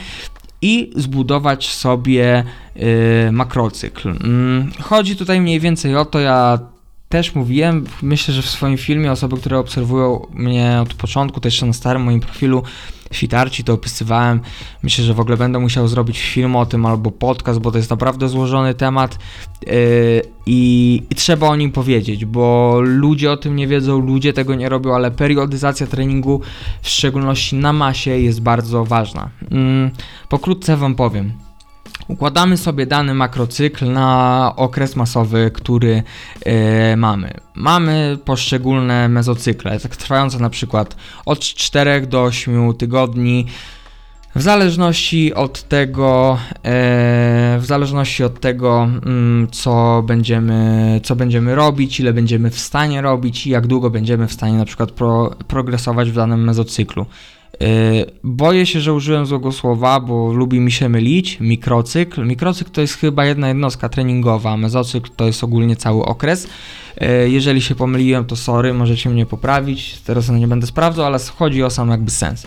i 0.67 0.91
zbudować 0.97 1.75
sobie 1.75 2.45
y, 2.77 3.33
makrocykl. 3.33 4.09
Mm, 4.09 4.73
chodzi 4.83 5.17
tutaj 5.17 5.41
mniej 5.41 5.61
więcej 5.61 5.97
o 5.97 6.05
to, 6.05 6.21
ja 6.21 6.59
też 7.09 7.35
mówiłem, 7.35 7.87
myślę, 8.03 8.35
że 8.35 8.43
w 8.43 8.51
swoim 8.51 8.77
filmie 8.77 9.13
osoby, 9.13 9.37
które 9.37 9.59
obserwują 9.59 10.27
mnie 10.33 10.79
od 10.83 10.95
początku, 10.95 11.41
też 11.41 11.63
na 11.63 11.73
starym 11.73 12.03
moim 12.03 12.21
profilu 12.21 12.63
Fitarci 13.15 13.65
to 13.65 13.73
opisywałem. 13.73 14.41
Myślę, 14.83 15.05
że 15.05 15.15
w 15.15 15.21
ogóle 15.21 15.37
będę 15.37 15.59
musiał 15.59 15.89
zrobić 15.89 16.21
film 16.21 16.57
o 16.57 16.67
tym 16.67 16.87
albo 16.87 17.11
podcast, 17.11 17.61
bo 17.61 17.71
to 17.71 17.79
jest 17.79 17.91
naprawdę 17.91 18.29
złożony 18.29 18.75
temat 18.75 19.19
yy, 19.67 19.73
i, 20.47 21.03
i, 21.11 21.15
trzeba 21.15 21.49
o 21.49 21.57
nim 21.57 21.73
powiedzieć, 21.73 22.25
bo 22.25 22.77
ludzie 22.81 23.33
o 23.33 23.37
tym 23.37 23.57
nie 23.57 23.67
wiedzą, 23.67 24.01
ludzie 24.01 24.33
tego 24.33 24.55
nie 24.55 24.69
robią, 24.69 24.95
ale 24.95 25.11
periodyzacja 25.11 25.87
treningu, 25.87 26.41
w 26.83 26.89
szczególności 26.89 27.57
na 27.57 27.73
masie, 27.73 28.11
jest 28.11 28.41
bardzo 28.43 28.85
ważna. 28.85 29.31
Yy, 29.51 29.91
pokrótce 30.29 30.77
Wam 30.77 30.95
powiem. 30.95 31.46
Układamy 32.09 32.57
sobie 32.57 32.87
dany 32.87 33.15
makrocykl 33.15 33.93
na 33.93 34.53
okres 34.57 34.97
masowy, 34.97 35.51
który 35.55 36.03
yy, 36.47 36.97
mamy. 36.97 37.35
Mamy 37.55 38.19
poszczególne 38.25 39.09
mezocykle, 39.09 39.81
tak 39.81 39.97
trwające 39.97 40.39
na 40.39 40.51
przykład 40.51 40.97
od 41.27 41.41
4 41.41 42.07
do 42.07 42.23
8 42.23 42.75
tygodni. 42.75 43.47
W 44.37 44.43
zależności 44.43 45.35
od 45.35 45.63
tego, 45.63 46.39
e, 46.57 47.59
w 47.61 47.65
zależności 47.67 48.25
od 48.25 48.41
tego, 48.41 48.89
mm, 49.07 49.49
co 49.51 50.03
będziemy, 50.07 51.01
co 51.05 51.17
będziemy 51.17 51.55
robić, 51.55 52.01
ile 52.01 52.13
będziemy 52.13 52.51
w 52.51 52.59
stanie 52.59 53.01
robić 53.01 53.47
i 53.47 53.51
jak 53.51 53.67
długo 53.67 53.91
będziemy 53.91 54.27
w 54.29 54.33
stanie 54.33 54.59
na 54.59 54.65
przykład 54.65 54.91
pro, 54.91 55.31
progresować 55.49 56.11
w 56.11 56.15
danym 56.15 56.45
mezocyklu. 56.45 57.07
Yy, 57.61 58.07
boję 58.25 58.67
się, 58.67 58.81
że 58.81 58.95
użyłem 58.95 59.27
złego 59.27 59.53
słowa, 59.53 60.01
bo 60.01 60.33
lubi 60.33 60.61
mi 60.61 60.73
się 60.73 60.89
mylić. 60.89 61.41
Mikrocykl. 61.41 62.27
Mikrocykl 62.27 62.71
to 62.71 62.81
jest 62.81 62.95
chyba 62.95 63.25
jedna 63.25 63.49
jednostka 63.49 63.89
treningowa, 63.89 64.57
mezocykl 64.57 65.11
to 65.17 65.27
jest 65.27 65.45
ogólnie 65.45 65.77
cały 65.77 66.05
okres. 66.05 66.49
Yy, 67.01 67.31
jeżeli 67.31 67.63
się 67.63 67.75
pomyliłem, 67.75 68.25
to 68.25 68.37
sorry, 68.37 68.75
możecie 68.75 69.11
mnie 69.11 69.27
poprawić. 69.27 70.01
Teraz 70.01 70.29
nie 70.29 70.49
będę 70.49 70.67
sprawdzał, 70.67 71.07
ale 71.07 71.19
chodzi 71.37 71.63
o 71.63 71.71
sam 71.71 71.91
jakby 71.91 72.11
sens. 72.11 72.47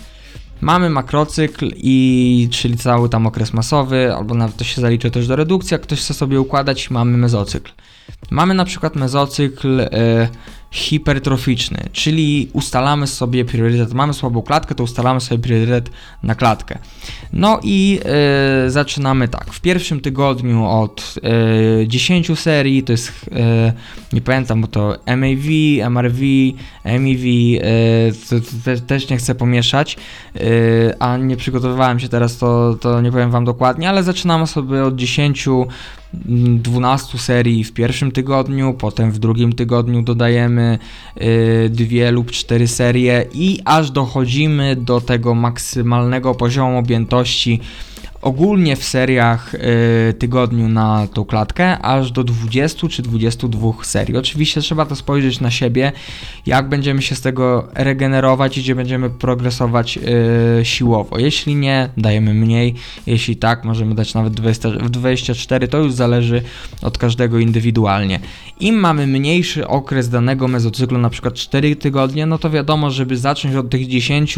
Mamy 0.61 0.89
makrocykl 0.89 1.71
i 1.75 2.47
czyli 2.51 2.77
cały 2.77 3.09
tam 3.09 3.27
okres 3.27 3.53
masowy, 3.53 4.13
albo 4.13 4.35
nawet 4.35 4.57
to 4.57 4.63
się 4.63 4.81
zaliczy 4.81 5.11
też 5.11 5.27
do 5.27 5.35
redukcji, 5.35 5.75
jak 5.75 5.81
ktoś 5.81 5.99
chce 5.99 6.13
sobie 6.13 6.41
układać, 6.41 6.89
mamy 6.89 7.17
mezocykl. 7.17 7.71
Mamy 8.31 8.53
na 8.53 8.65
przykład 8.65 8.95
mezocykl 8.95 9.77
yy, 9.77 9.87
hipertroficzny, 10.71 11.89
czyli 11.91 12.49
ustalamy 12.53 13.07
sobie 13.07 13.45
priorytet, 13.45 13.93
mamy 13.93 14.13
słabą 14.13 14.41
klatkę, 14.41 14.75
to 14.75 14.83
ustalamy 14.83 15.21
sobie 15.21 15.43
priorytet 15.43 15.89
na 16.23 16.35
klatkę. 16.35 16.79
No 17.33 17.59
i 17.63 17.99
e, 18.05 18.69
zaczynamy 18.69 19.27
tak, 19.27 19.53
w 19.53 19.61
pierwszym 19.61 20.01
tygodniu 20.01 20.65
od 20.65 21.15
e, 21.83 21.88
10 21.88 22.39
serii, 22.39 22.83
to 22.83 22.91
jest, 22.91 23.11
e, 23.31 23.73
nie 24.13 24.21
pamiętam, 24.21 24.61
bo 24.61 24.67
to 24.67 24.97
MAV, 25.05 25.47
MRV, 25.89 26.19
MEV, 26.85 27.23
to, 28.29 28.39
to 28.39 28.45
te, 28.65 28.77
też 28.77 29.09
nie 29.09 29.17
chcę 29.17 29.35
pomieszać, 29.35 29.97
a 30.99 31.17
nie 31.17 31.38
przygotowywałem 31.38 31.99
się 31.99 32.09
teraz, 32.09 32.38
to, 32.38 32.75
to 32.81 33.01
nie 33.01 33.11
powiem 33.11 33.31
Wam 33.31 33.45
dokładnie, 33.45 33.89
ale 33.89 34.03
zaczynamy 34.03 34.47
sobie 34.47 34.83
od 34.83 34.95
10 34.95 35.47
12 36.13 37.17
serii 37.17 37.63
w 37.63 37.73
pierwszym 37.73 38.11
tygodniu, 38.11 38.73
potem 38.73 39.11
w 39.11 39.19
drugim 39.19 39.53
tygodniu 39.53 40.01
dodajemy 40.01 40.79
y, 41.21 41.69
dwie 41.69 42.11
lub 42.11 42.31
cztery 42.31 42.67
serie 42.67 43.25
i 43.33 43.59
aż 43.65 43.91
dochodzimy 43.91 44.75
do 44.75 45.01
tego 45.01 45.35
maksymalnego 45.35 46.35
poziomu 46.35 46.77
objętości 46.77 47.59
ogólnie 48.21 48.75
w 48.75 48.83
seriach 48.83 49.55
y, 49.55 50.13
tygodniu 50.13 50.69
na 50.69 51.07
tą 51.13 51.25
klatkę 51.25 51.79
aż 51.79 52.11
do 52.11 52.23
20 52.23 52.88
czy 52.88 53.01
22 53.01 53.71
serii. 53.83 54.17
Oczywiście 54.17 54.61
trzeba 54.61 54.85
to 54.85 54.95
spojrzeć 54.95 55.39
na 55.39 55.51
siebie, 55.51 55.91
jak 56.45 56.69
będziemy 56.69 57.01
się 57.01 57.15
z 57.15 57.21
tego 57.21 57.67
regenerować 57.73 58.58
i 58.58 58.62
gdzie 58.62 58.75
będziemy 58.75 59.10
progresować 59.10 59.97
y, 60.62 60.65
siłowo. 60.65 61.19
Jeśli 61.19 61.55
nie, 61.55 61.89
dajemy 61.97 62.34
mniej, 62.34 62.75
jeśli 63.08 63.36
tak, 63.36 63.63
możemy 63.63 63.95
dać 63.95 64.13
nawet 64.13 64.34
20, 64.34 64.69
24, 64.71 65.67
to 65.67 65.77
już 65.77 65.93
zależy 65.93 66.41
od 66.82 66.97
każdego 66.97 67.39
indywidualnie. 67.39 68.19
Im 68.60 68.75
mamy 68.75 69.08
mniejszy 69.08 69.67
okres 69.67 70.10
danego 70.10 70.47
mezocyklu, 70.47 70.97
na 70.97 71.10
przykład 71.10 71.34
4 71.34 71.75
tygodnie, 71.75 72.25
no 72.25 72.38
to 72.38 72.49
wiadomo, 72.49 72.91
żeby 72.91 73.17
zacząć 73.17 73.55
od 73.55 73.69
tych 73.69 73.88
10 73.88 74.36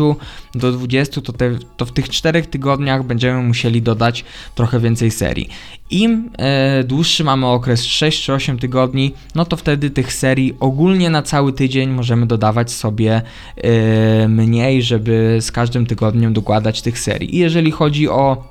do 0.56 0.72
20, 0.72 1.22
to, 1.22 1.34
te, 1.34 1.52
to 1.78 1.86
w 1.86 1.91
tych 1.91 2.10
4 2.10 2.41
tygodniach 2.41 3.04
będziemy 3.04 3.41
musieli 3.44 3.71
chcieli 3.72 3.82
dodać 3.82 4.26
trochę 4.56 4.80
więcej 4.80 5.12
serii. 5.12 5.50
Im 5.90 6.30
e, 6.38 6.84
dłuższy 6.84 7.24
mamy 7.24 7.48
okres 7.48 7.84
6 7.84 8.24
czy 8.24 8.34
8 8.34 8.60
tygodni, 8.60 9.14
no 9.36 9.46
to 9.46 9.58
wtedy 9.58 9.90
tych 9.90 10.14
serii 10.14 10.56
ogólnie 10.60 11.10
na 11.10 11.22
cały 11.22 11.54
tydzień 11.54 11.90
możemy 11.90 12.26
dodawać 12.26 12.72
sobie 12.72 13.22
e, 13.58 14.28
mniej, 14.28 14.84
żeby 14.84 15.38
z 15.42 15.52
każdym 15.52 15.86
tygodniem 15.86 16.34
dokładać 16.34 16.82
tych 16.82 17.00
serii. 17.00 17.36
I 17.36 17.40
jeżeli 17.40 17.72
chodzi 17.72 18.10
o 18.10 18.44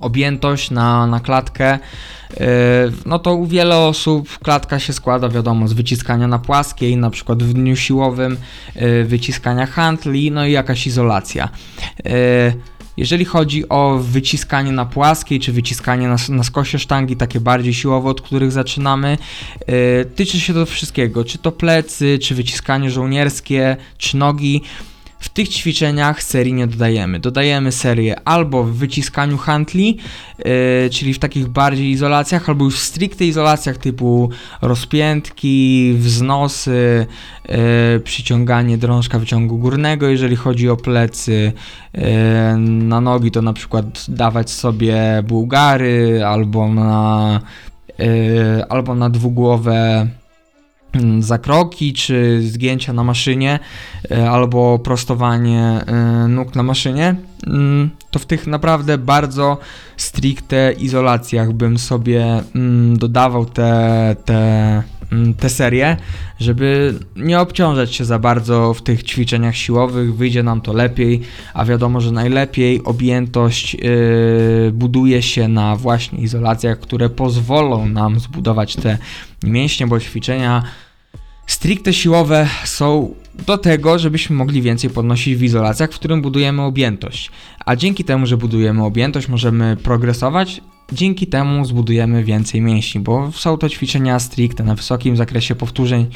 objętość 0.00 0.70
na, 0.70 1.06
na 1.06 1.20
klatkę, 1.20 1.66
e, 1.70 1.78
no 3.06 3.18
to 3.18 3.34
u 3.34 3.46
wiele 3.46 3.78
osób 3.78 4.38
klatka 4.38 4.78
się 4.78 4.92
składa, 4.92 5.28
wiadomo, 5.28 5.68
z 5.68 5.72
wyciskania 5.72 6.28
na 6.28 6.38
płaskiej, 6.38 6.96
na 6.96 7.10
przykład 7.10 7.42
w 7.42 7.52
dniu 7.52 7.76
siłowym, 7.76 8.36
wyciskania 9.04 9.66
handli, 9.66 10.30
no 10.30 10.46
i 10.46 10.52
jakaś 10.52 10.86
izolacja. 10.86 11.48
Jeżeli 12.96 13.24
chodzi 13.24 13.68
o 13.68 13.98
wyciskanie 13.98 14.72
na 14.72 14.84
płaskiej, 14.84 15.40
czy 15.40 15.52
wyciskanie 15.52 16.08
na, 16.08 16.16
na 16.28 16.42
skosie 16.42 16.78
sztangi, 16.78 17.16
takie 17.16 17.40
bardziej 17.40 17.74
siłowe, 17.74 18.10
od 18.10 18.20
których 18.20 18.52
zaczynamy, 18.52 19.18
yy, 19.68 19.74
tyczy 20.14 20.40
się 20.40 20.54
to 20.54 20.66
wszystkiego, 20.66 21.24
czy 21.24 21.38
to 21.38 21.52
plecy, 21.52 22.18
czy 22.22 22.34
wyciskanie 22.34 22.90
żołnierskie, 22.90 23.76
czy 23.98 24.16
nogi. 24.16 24.62
W 25.22 25.28
tych 25.28 25.48
ćwiczeniach 25.48 26.22
serii 26.22 26.52
nie 26.52 26.66
dodajemy. 26.66 27.20
Dodajemy 27.20 27.72
serię 27.72 28.16
albo 28.24 28.64
w 28.64 28.72
wyciskaniu 28.72 29.38
handli, 29.38 29.98
yy, 30.38 30.90
czyli 30.90 31.14
w 31.14 31.18
takich 31.18 31.48
bardziej 31.48 31.90
izolacjach, 31.90 32.48
albo 32.48 32.64
już 32.64 32.80
w 32.80 32.82
stricte 32.82 33.24
izolacjach 33.24 33.76
typu 33.76 34.30
rozpiętki, 34.62 35.94
wznosy, 35.98 37.06
yy, 37.48 38.00
przyciąganie 38.04 38.78
drążka 38.78 39.18
wyciągu 39.18 39.58
górnego, 39.58 40.08
jeżeli 40.08 40.36
chodzi 40.36 40.68
o 40.68 40.76
plecy. 40.76 41.52
Yy, 41.94 42.02
na 42.58 43.00
nogi 43.00 43.30
to 43.30 43.42
na 43.42 43.52
przykład 43.52 43.84
dawać 44.08 44.50
sobie 44.50 45.22
bułgary 45.28 46.24
albo 46.26 46.68
na, 46.68 47.40
yy, 47.98 48.64
albo 48.68 48.94
na 48.94 49.10
dwugłowe 49.10 50.08
zakroki, 51.18 51.92
czy 51.92 52.42
zgięcia 52.42 52.92
na 52.92 53.04
maszynie, 53.04 53.58
e, 54.10 54.30
albo 54.30 54.78
prostowanie 54.78 55.60
e, 55.86 56.28
nóg 56.28 56.54
na 56.54 56.62
maszynie, 56.62 57.14
mm, 57.46 57.90
to 58.10 58.18
w 58.18 58.26
tych 58.26 58.46
naprawdę 58.46 58.98
bardzo 58.98 59.58
stricte 59.96 60.72
izolacjach 60.72 61.52
bym 61.52 61.78
sobie 61.78 62.42
mm, 62.54 62.98
dodawał 62.98 63.44
te, 63.44 64.16
te 64.24 64.82
Mm, 65.12 65.34
te 65.34 65.50
serie, 65.50 65.96
żeby 66.40 66.94
nie 67.16 67.40
obciążać 67.40 67.94
się 67.94 68.04
za 68.04 68.18
bardzo 68.18 68.74
w 68.74 68.82
tych 68.82 69.02
ćwiczeniach 69.02 69.56
siłowych, 69.56 70.14
wyjdzie 70.14 70.42
nam 70.42 70.60
to 70.60 70.72
lepiej, 70.72 71.20
a 71.54 71.64
wiadomo, 71.64 72.00
że 72.00 72.12
najlepiej 72.12 72.84
objętość 72.84 73.74
yy, 73.74 74.70
buduje 74.72 75.22
się 75.22 75.48
na 75.48 75.76
właśnie 75.76 76.18
izolacjach, 76.18 76.80
które 76.80 77.10
pozwolą 77.10 77.86
nam 77.86 78.20
zbudować 78.20 78.76
te 78.76 78.98
mięśnie, 79.42 79.86
bo 79.86 80.00
ćwiczenia 80.00 80.62
stricte 81.46 81.92
siłowe 81.92 82.48
są 82.64 83.14
do 83.46 83.58
tego, 83.58 83.98
żebyśmy 83.98 84.36
mogli 84.36 84.62
więcej 84.62 84.90
podnosić 84.90 85.36
w 85.36 85.42
izolacjach, 85.42 85.92
w 85.92 85.94
którym 85.94 86.22
budujemy 86.22 86.62
objętość. 86.62 87.30
A 87.66 87.76
dzięki 87.76 88.04
temu, 88.04 88.26
że 88.26 88.36
budujemy 88.36 88.84
objętość, 88.84 89.28
możemy 89.28 89.76
progresować, 89.76 90.60
Dzięki 90.92 91.26
temu 91.26 91.64
zbudujemy 91.64 92.24
więcej 92.24 92.60
mięśni, 92.60 93.00
bo 93.00 93.32
są 93.32 93.58
to 93.58 93.68
ćwiczenia 93.68 94.18
stricte 94.18 94.64
na 94.64 94.74
wysokim 94.74 95.16
zakresie 95.16 95.54
powtórzeń, 95.54 96.06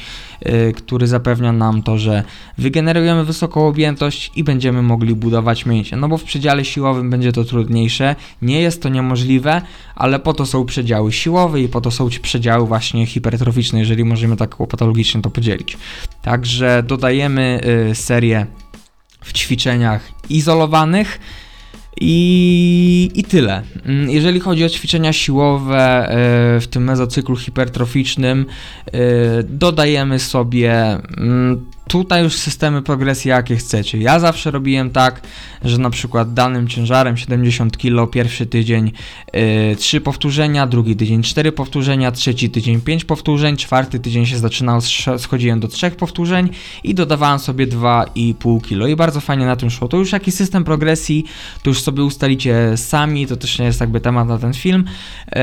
yy, 0.45 0.73
który 0.73 1.07
zapewnia 1.07 1.51
nam 1.51 1.83
to, 1.83 1.97
że 1.97 2.23
wygenerujemy 2.57 3.25
wysoką 3.25 3.67
objętość 3.67 4.31
i 4.35 4.43
będziemy 4.43 4.81
mogli 4.81 5.15
budować 5.15 5.65
mięśnie. 5.65 5.97
No 5.97 6.07
bo 6.07 6.17
w 6.17 6.23
przedziale 6.23 6.65
siłowym 6.65 7.09
będzie 7.09 7.31
to 7.31 7.43
trudniejsze, 7.43 8.15
nie 8.41 8.61
jest 8.61 8.81
to 8.81 8.89
niemożliwe, 8.89 9.61
ale 9.95 10.19
po 10.19 10.33
to 10.33 10.45
są 10.45 10.65
przedziały 10.65 11.11
siłowe 11.11 11.61
i 11.61 11.67
po 11.67 11.81
to 11.81 11.91
są 11.91 12.09
przedziały 12.21 12.67
właśnie 12.67 13.05
hipertroficzne, 13.05 13.79
jeżeli 13.79 14.05
możemy 14.05 14.37
tak 14.37 14.55
patologicznie 14.55 15.21
to 15.21 15.29
podzielić. 15.29 15.77
Także 16.21 16.83
dodajemy 16.87 17.61
yy, 17.87 17.95
serię 17.95 18.45
w 19.21 19.33
ćwiczeniach 19.33 20.11
izolowanych 20.29 21.19
i, 22.01 23.11
I 23.15 23.23
tyle. 23.23 23.61
Mm, 23.85 24.09
jeżeli 24.09 24.39
chodzi 24.39 24.65
o 24.65 24.69
ćwiczenia 24.69 25.13
siłowe 25.13 26.09
e, 26.09 26.59
w 26.59 26.67
tym 26.67 26.83
mezocyklu 26.83 27.35
hipertroficznym, 27.35 28.45
e, 28.85 28.99
dodajemy 29.43 30.19
sobie 30.19 30.73
mm, 31.17 31.65
tutaj 31.87 32.23
już 32.23 32.35
systemy 32.35 32.81
progresji 32.81 33.29
jakie 33.29 33.55
chcecie. 33.55 33.97
Ja 33.97 34.19
zawsze 34.19 34.51
robiłem 34.51 34.89
tak, 34.89 35.21
że 35.63 35.77
na 35.77 35.89
przykład 35.89 36.33
danym 36.33 36.67
ciężarem 36.67 37.17
70 37.17 37.77
kg 37.77 38.11
pierwszy 38.11 38.45
tydzień 38.45 38.91
yy, 39.33 39.75
3 39.75 40.01
powtórzenia, 40.01 40.67
drugi 40.67 40.95
tydzień 40.95 41.23
4 41.23 41.51
powtórzenia, 41.51 42.11
trzeci 42.11 42.49
tydzień 42.49 42.81
5 42.81 43.05
powtórzeń, 43.05 43.57
czwarty 43.57 43.99
tydzień 43.99 44.25
się 44.25 44.37
zaczynał, 44.37 44.79
schodziłem 45.17 45.59
do 45.59 45.67
3 45.67 45.91
powtórzeń 45.91 46.49
i 46.83 46.95
dodawałem 46.95 47.39
sobie 47.39 47.67
2,5 47.67 48.61
kg 48.61 48.89
i 48.89 48.95
bardzo 48.95 49.21
fajnie 49.21 49.45
na 49.45 49.55
tym 49.55 49.69
szło. 49.69 49.87
To 49.87 49.97
już 49.97 50.11
jakiś 50.11 50.33
system 50.33 50.63
progresji, 50.63 51.25
to 51.63 51.69
już 51.69 51.81
sobie 51.81 52.03
ustalicie 52.03 52.77
sami, 52.77 53.27
to 53.27 53.35
też 53.35 53.59
nie 53.59 53.65
jest 53.65 53.81
jakby 53.81 54.01
temat 54.01 54.27
na 54.27 54.37
ten 54.37 54.53
film, 54.53 54.85
yy, 55.35 55.41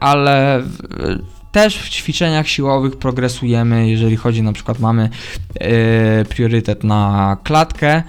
ale 0.00 0.62
yy, 0.98 1.37
też 1.62 1.78
w 1.78 1.88
ćwiczeniach 1.88 2.48
siłowych 2.48 2.96
progresujemy, 2.96 3.88
jeżeli 3.88 4.16
chodzi 4.16 4.42
na 4.42 4.52
przykład 4.52 4.78
mamy 4.78 5.08
e, 5.54 6.24
priorytet 6.24 6.84
na 6.84 7.36
klatkę, 7.44 7.88
e, 7.90 8.02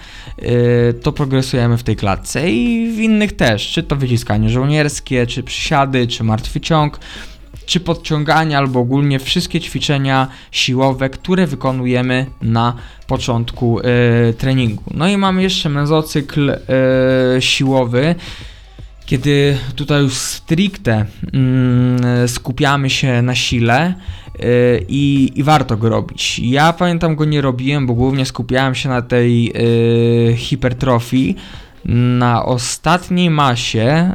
to 0.93 1.11
progresujemy 1.11 1.77
w 1.77 1.83
tej 1.83 1.95
klatce 1.95 2.49
i 2.49 2.91
w 2.91 2.99
innych 2.99 3.35
też, 3.35 3.71
czy 3.71 3.83
to 3.83 3.95
wyciskanie 3.95 4.49
żołnierskie, 4.49 5.27
czy 5.27 5.43
przysiady, 5.43 6.07
czy 6.07 6.23
martwy 6.23 6.61
ciąg, 6.61 6.99
czy 7.65 7.79
podciąganie, 7.79 8.57
albo 8.57 8.79
ogólnie 8.79 9.19
wszystkie 9.19 9.61
ćwiczenia 9.61 10.27
siłowe, 10.51 11.09
które 11.09 11.47
wykonujemy 11.47 12.25
na 12.41 12.73
początku 13.07 13.79
e, 13.79 13.83
treningu. 14.33 14.83
No 14.93 15.07
i 15.07 15.17
mamy 15.17 15.43
jeszcze 15.43 15.69
mezocykl 15.69 16.57
siłowy, 17.39 18.15
kiedy 19.09 19.57
tutaj 19.75 20.01
już 20.01 20.13
stricte 20.13 21.05
mm, 21.33 22.27
skupiamy 22.27 22.89
się 22.89 23.21
na 23.21 23.35
sile 23.35 23.93
yy, 24.39 24.45
i, 24.87 25.31
i, 25.35 25.43
warto 25.43 25.77
go 25.77 25.89
robić. 25.89 26.39
Ja 26.39 26.73
pamiętam 26.73 27.15
go 27.15 27.25
nie 27.25 27.41
robiłem, 27.41 27.87
bo 27.87 27.93
głównie 27.93 28.25
skupiałem 28.25 28.75
się 28.75 28.89
na 28.89 29.01
tej 29.01 29.45
yy, 29.45 30.35
hipertrofii. 30.37 31.35
Na 32.19 32.45
ostatniej 32.45 33.29
masie, 33.29 34.13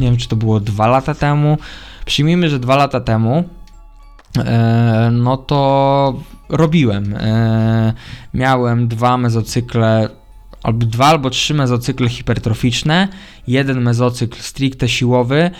nie 0.00 0.06
wiem 0.06 0.16
czy 0.16 0.28
to 0.28 0.36
było 0.36 0.60
dwa 0.60 0.86
lata 0.86 1.14
temu, 1.14 1.58
przyjmijmy, 2.04 2.48
że 2.48 2.58
dwa 2.58 2.76
lata 2.76 3.00
temu, 3.00 3.44
yy, 4.36 4.44
no 5.10 5.36
to 5.36 6.14
robiłem. 6.48 7.14
Miałem 8.34 8.88
dwa 8.88 9.18
mezocykle 9.18 10.08
albo 10.62 10.86
dwa 10.86 11.06
albo 11.06 11.30
trzy 11.30 11.54
mezocykle 11.54 12.08
hipertroficzne, 12.08 13.08
jeden 13.46 13.82
mezocykl 13.82 14.38
stricte 14.40 14.88
siłowy. 14.88 15.50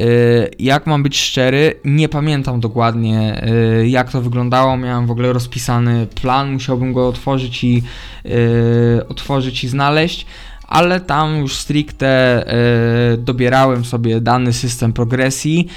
Y, 0.00 0.50
jak 0.58 0.86
mam 0.86 1.02
być 1.02 1.18
szczery, 1.18 1.74
nie 1.84 2.08
pamiętam 2.08 2.60
dokładnie 2.60 3.44
y, 3.82 3.88
jak 3.88 4.10
to 4.10 4.20
wyglądało. 4.20 4.76
Miałem 4.76 5.06
w 5.06 5.10
ogóle 5.10 5.32
rozpisany 5.32 6.06
plan, 6.06 6.52
musiałbym 6.52 6.92
go 6.92 7.08
otworzyć 7.08 7.64
i 7.64 7.82
y, 8.26 9.08
otworzyć 9.08 9.64
i 9.64 9.68
znaleźć 9.68 10.26
ale 10.70 11.00
tam 11.00 11.38
już 11.38 11.56
stricte 11.56 12.06
e, 12.46 13.16
dobierałem 13.16 13.84
sobie 13.84 14.20
dany 14.20 14.52
system 14.52 14.92
progresji, 14.92 15.68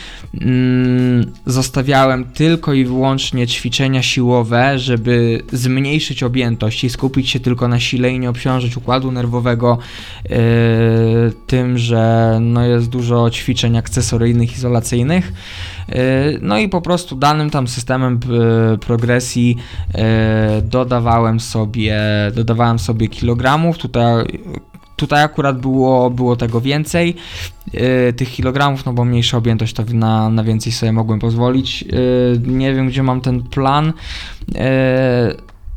mm, 0.41 1.31
zostawiałem 1.45 2.25
tylko 2.25 2.73
i 2.73 2.85
wyłącznie 2.85 3.47
ćwiczenia 3.47 4.03
siłowe, 4.03 4.79
żeby 4.79 5.41
zmniejszyć 5.51 6.23
objętość 6.23 6.83
i 6.83 6.89
skupić 6.89 7.29
się 7.29 7.39
tylko 7.39 7.67
na 7.67 7.79
sile 7.79 8.11
i 8.11 8.19
nie 8.19 8.29
obciążyć 8.29 8.77
układu 8.77 9.11
nerwowego 9.11 9.77
e, 10.25 10.29
tym, 11.47 11.77
że 11.77 12.37
no 12.41 12.65
jest 12.65 12.89
dużo 12.89 13.29
ćwiczeń 13.29 13.77
akcesoryjnych, 13.77 14.55
izolacyjnych. 14.57 15.33
E, 15.89 15.95
no 16.41 16.57
i 16.57 16.69
po 16.69 16.81
prostu 16.81 17.15
danym 17.15 17.49
tam 17.49 17.67
systemem 17.67 18.19
progresji 18.81 19.57
dodawałem 20.63 21.39
sobie, 21.39 21.97
dodawałem 22.35 22.79
sobie 22.79 23.07
kilogramów. 23.07 23.77
Tutaj 23.77 24.25
Tutaj 25.03 25.23
akurat 25.23 25.59
było, 25.59 26.09
było 26.09 26.35
tego 26.35 26.61
więcej, 26.61 27.15
yy, 27.73 28.13
tych 28.13 28.31
kilogramów, 28.31 28.85
no 28.85 28.93
bo 28.93 29.05
mniejsza 29.05 29.37
objętość 29.37 29.73
to 29.73 29.83
na, 29.93 30.29
na 30.29 30.43
więcej 30.43 30.71
sobie 30.71 30.91
mogłem 30.91 31.19
pozwolić. 31.19 31.81
Yy, 31.81 32.41
nie 32.47 32.73
wiem, 32.73 32.87
gdzie 32.87 33.03
mam 33.03 33.21
ten 33.21 33.43
plan. 33.43 33.93
Yy, 34.47 34.55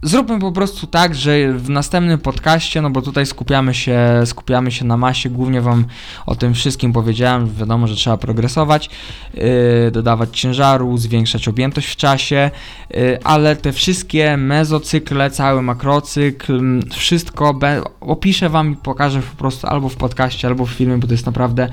Zróbmy 0.07 0.39
po 0.39 0.53
prostu 0.53 0.87
tak, 0.87 1.15
że 1.15 1.53
w 1.53 1.71
następnym 1.71 2.19
podcaście, 2.19 2.83
no 2.83 2.91
bo 2.91 3.03
tutaj 3.03 3.27
skupiamy 3.27 3.75
się, 3.75 4.23
skupiamy 4.25 4.73
się 4.73 4.85
na 4.85 4.97
masie, 4.97 5.31
głównie 5.31 5.61
Wam 5.61 5.85
o 6.27 6.35
tym 6.35 6.55
wszystkim 6.55 6.93
powiedziałem, 6.93 7.55
wiadomo, 7.55 7.87
że 7.87 7.97
trzeba 7.97 8.17
progresować, 8.17 8.91
yy, 9.35 9.91
dodawać 9.91 10.41
ciężaru, 10.41 10.99
zwiększać 10.99 11.49
objętość 11.49 11.89
w 11.89 11.97
czasie, 11.97 12.51
yy, 12.91 13.19
ale 13.25 13.57
te 13.57 13.73
wszystkie 13.73 14.37
mezocykle, 14.37 15.31
cały 15.31 15.63
makrocykl, 15.63 16.81
wszystko 16.95 17.55
be, 17.55 17.83
opiszę 18.01 18.49
Wam 18.49 18.73
i 18.73 18.77
pokażę 18.77 19.23
po 19.31 19.37
prostu 19.37 19.67
albo 19.67 19.89
w 19.89 19.97
podcaście, 19.97 20.49
albo 20.49 20.67
w 20.67 20.71
filmie, 20.71 20.99
bo 20.99 21.07
to 21.07 21.15
jest 21.15 21.27
naprawdę 21.27 21.69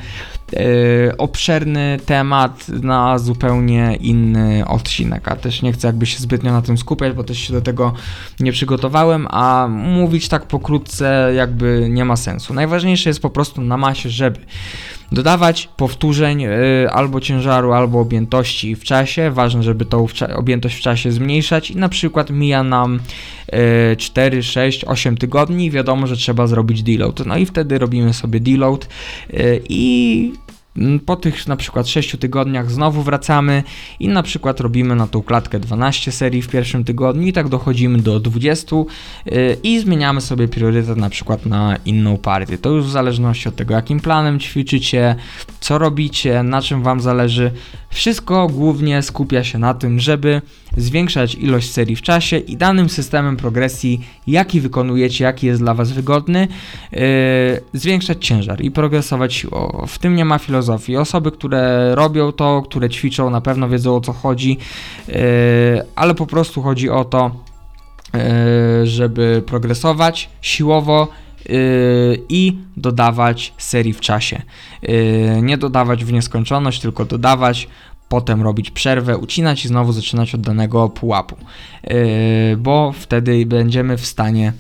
obszerny 1.18 2.00
temat 2.06 2.68
na 2.68 3.20
zupełnie 3.20 3.98
inny 4.00 4.64
odcinek, 4.68 5.28
a 5.28 5.36
też 5.36 5.62
nie 5.62 5.74
chcę 5.74 5.88
jakby 5.88 6.06
się 6.06 6.20
zbytnio 6.20 6.52
na 6.52 6.62
tym 6.62 6.78
skupiać, 6.78 7.14
bo 7.14 7.24
też 7.24 7.38
się 7.38 7.54
do 7.54 7.62
tego 7.62 7.94
nie 8.40 8.52
przygotowałem, 8.52 9.28
a 9.30 9.68
mówić 9.70 10.28
tak 10.28 10.46
pokrótce 10.46 11.32
jakby 11.36 11.88
nie 11.90 12.06
ma 12.06 12.16
sensu. 12.16 12.54
Najważniejsze 12.54 13.10
jest 13.10 13.22
po 13.22 13.30
prostu 13.30 13.62
na 13.62 13.78
masie, 13.78 14.10
żeby 14.10 14.40
dodawać 15.14 15.70
powtórzeń 15.78 16.42
yy, 16.42 16.90
albo 16.92 17.22
ciężaru, 17.22 17.74
albo 17.74 18.00
objętości 18.00 18.76
w 18.76 18.84
czasie. 18.84 19.32
Ważne, 19.32 19.64
żeby 19.64 19.86
tą 19.86 20.08
objętość 20.36 20.76
w 20.76 20.82
czasie 20.82 21.12
zmniejszać 21.12 21.72
i 21.72 21.78
na 21.78 21.90
przykład 21.90 22.30
mija 22.30 22.64
nam 22.64 23.00
yy, 23.52 23.96
4, 23.98 24.44
6, 24.44 24.86
8 24.86 25.18
tygodni 25.18 25.72
wiadomo, 25.72 26.08
że 26.08 26.16
trzeba 26.16 26.48
zrobić 26.48 26.84
deload. 26.84 27.26
No 27.26 27.38
i 27.38 27.46
wtedy 27.46 27.80
robimy 27.80 28.14
sobie 28.14 28.40
deload 28.40 28.88
yy, 29.34 29.62
i 29.70 30.32
po 31.06 31.16
tych 31.16 31.48
na 31.48 31.56
przykład 31.56 31.88
6 31.88 32.18
tygodniach 32.18 32.72
znowu 32.72 33.04
wracamy 33.04 33.64
i 34.00 34.08
na 34.08 34.24
przykład 34.24 34.60
robimy 34.60 34.96
na 34.96 35.08
tą 35.08 35.22
klatkę 35.22 35.60
12 35.60 36.12
serii 36.12 36.42
w 36.42 36.48
pierwszym 36.48 36.84
tygodniu 36.84 37.28
i 37.28 37.34
tak 37.34 37.50
dochodzimy 37.50 37.98
do 37.98 38.20
20 38.20 38.76
y, 38.76 39.58
i 39.64 39.80
zmieniamy 39.80 40.22
sobie 40.22 40.48
priorytet 40.48 40.98
na 40.98 41.10
przykład 41.10 41.46
na 41.46 41.78
inną 41.86 42.18
partię. 42.18 42.58
To 42.58 42.70
już 42.70 42.86
w 42.86 42.90
zależności 42.90 43.50
od 43.50 43.56
tego 43.56 43.74
jakim 43.74 44.00
planem 44.00 44.40
ćwiczycie, 44.40 45.16
co 45.60 45.78
robicie, 45.78 46.44
na 46.44 46.62
czym 46.62 46.84
Wam 46.84 47.02
zależy. 47.02 47.52
Wszystko 47.90 48.48
głównie 48.48 49.02
skupia 49.02 49.44
się 49.44 49.60
na 49.60 49.74
tym, 49.74 50.00
żeby 50.00 50.42
zwiększać 50.78 51.36
ilość 51.36 51.72
serii 51.72 51.96
w 51.96 52.02
czasie 52.02 52.38
i 52.38 52.58
danym 52.58 52.90
systemem 52.90 53.38
progresji, 53.38 54.02
jaki 54.28 54.62
wykonujecie, 54.62 55.24
jaki 55.24 55.48
jest 55.48 55.62
dla 55.62 55.74
Was 55.74 55.92
wygodny, 55.92 56.48
yy, 56.92 57.00
zwiększać 57.74 58.26
ciężar 58.26 58.62
i 58.62 58.72
progresować 58.72 59.34
siłowo. 59.34 59.86
W 59.88 60.00
tym 60.00 60.16
nie 60.16 60.26
ma 60.26 60.40
filozofii. 60.40 60.98
Osoby, 60.98 61.32
które 61.32 61.96
robią 61.96 62.32
to, 62.32 62.62
które 62.62 62.90
ćwiczą, 62.90 63.30
na 63.30 63.42
pewno 63.42 63.70
wiedzą 63.70 63.96
o 63.96 64.02
co 64.02 64.14
chodzi, 64.14 64.58
yy, 65.08 65.16
ale 65.96 66.16
po 66.16 66.28
prostu 66.28 66.62
chodzi 66.62 66.90
o 66.90 67.06
to, 67.06 67.32
yy, 68.14 68.88
żeby 68.88 69.44
progresować 69.46 70.30
siłowo 70.42 71.08
Yy, 71.50 72.24
i 72.30 72.58
dodawać 72.78 73.54
serii 73.58 73.94
w 73.94 74.00
czasie. 74.00 74.42
Yy, 74.82 75.42
nie 75.42 75.58
dodawać 75.58 76.06
w 76.06 76.14
nieskończoność, 76.14 76.82
tylko 76.82 77.06
dodawać, 77.06 77.68
potem 78.14 78.42
robić 78.42 78.72
przerwę, 78.72 79.18
ucinać 79.18 79.66
i 79.66 79.68
znowu 79.68 79.92
zaczynać 79.92 80.36
od 80.36 80.42
danego 80.42 80.90
pułapu, 80.90 81.36
yy, 81.84 81.98
bo 82.58 82.94
wtedy 83.00 83.46
będziemy 83.46 83.98
w 83.98 84.06
stanie 84.06 84.54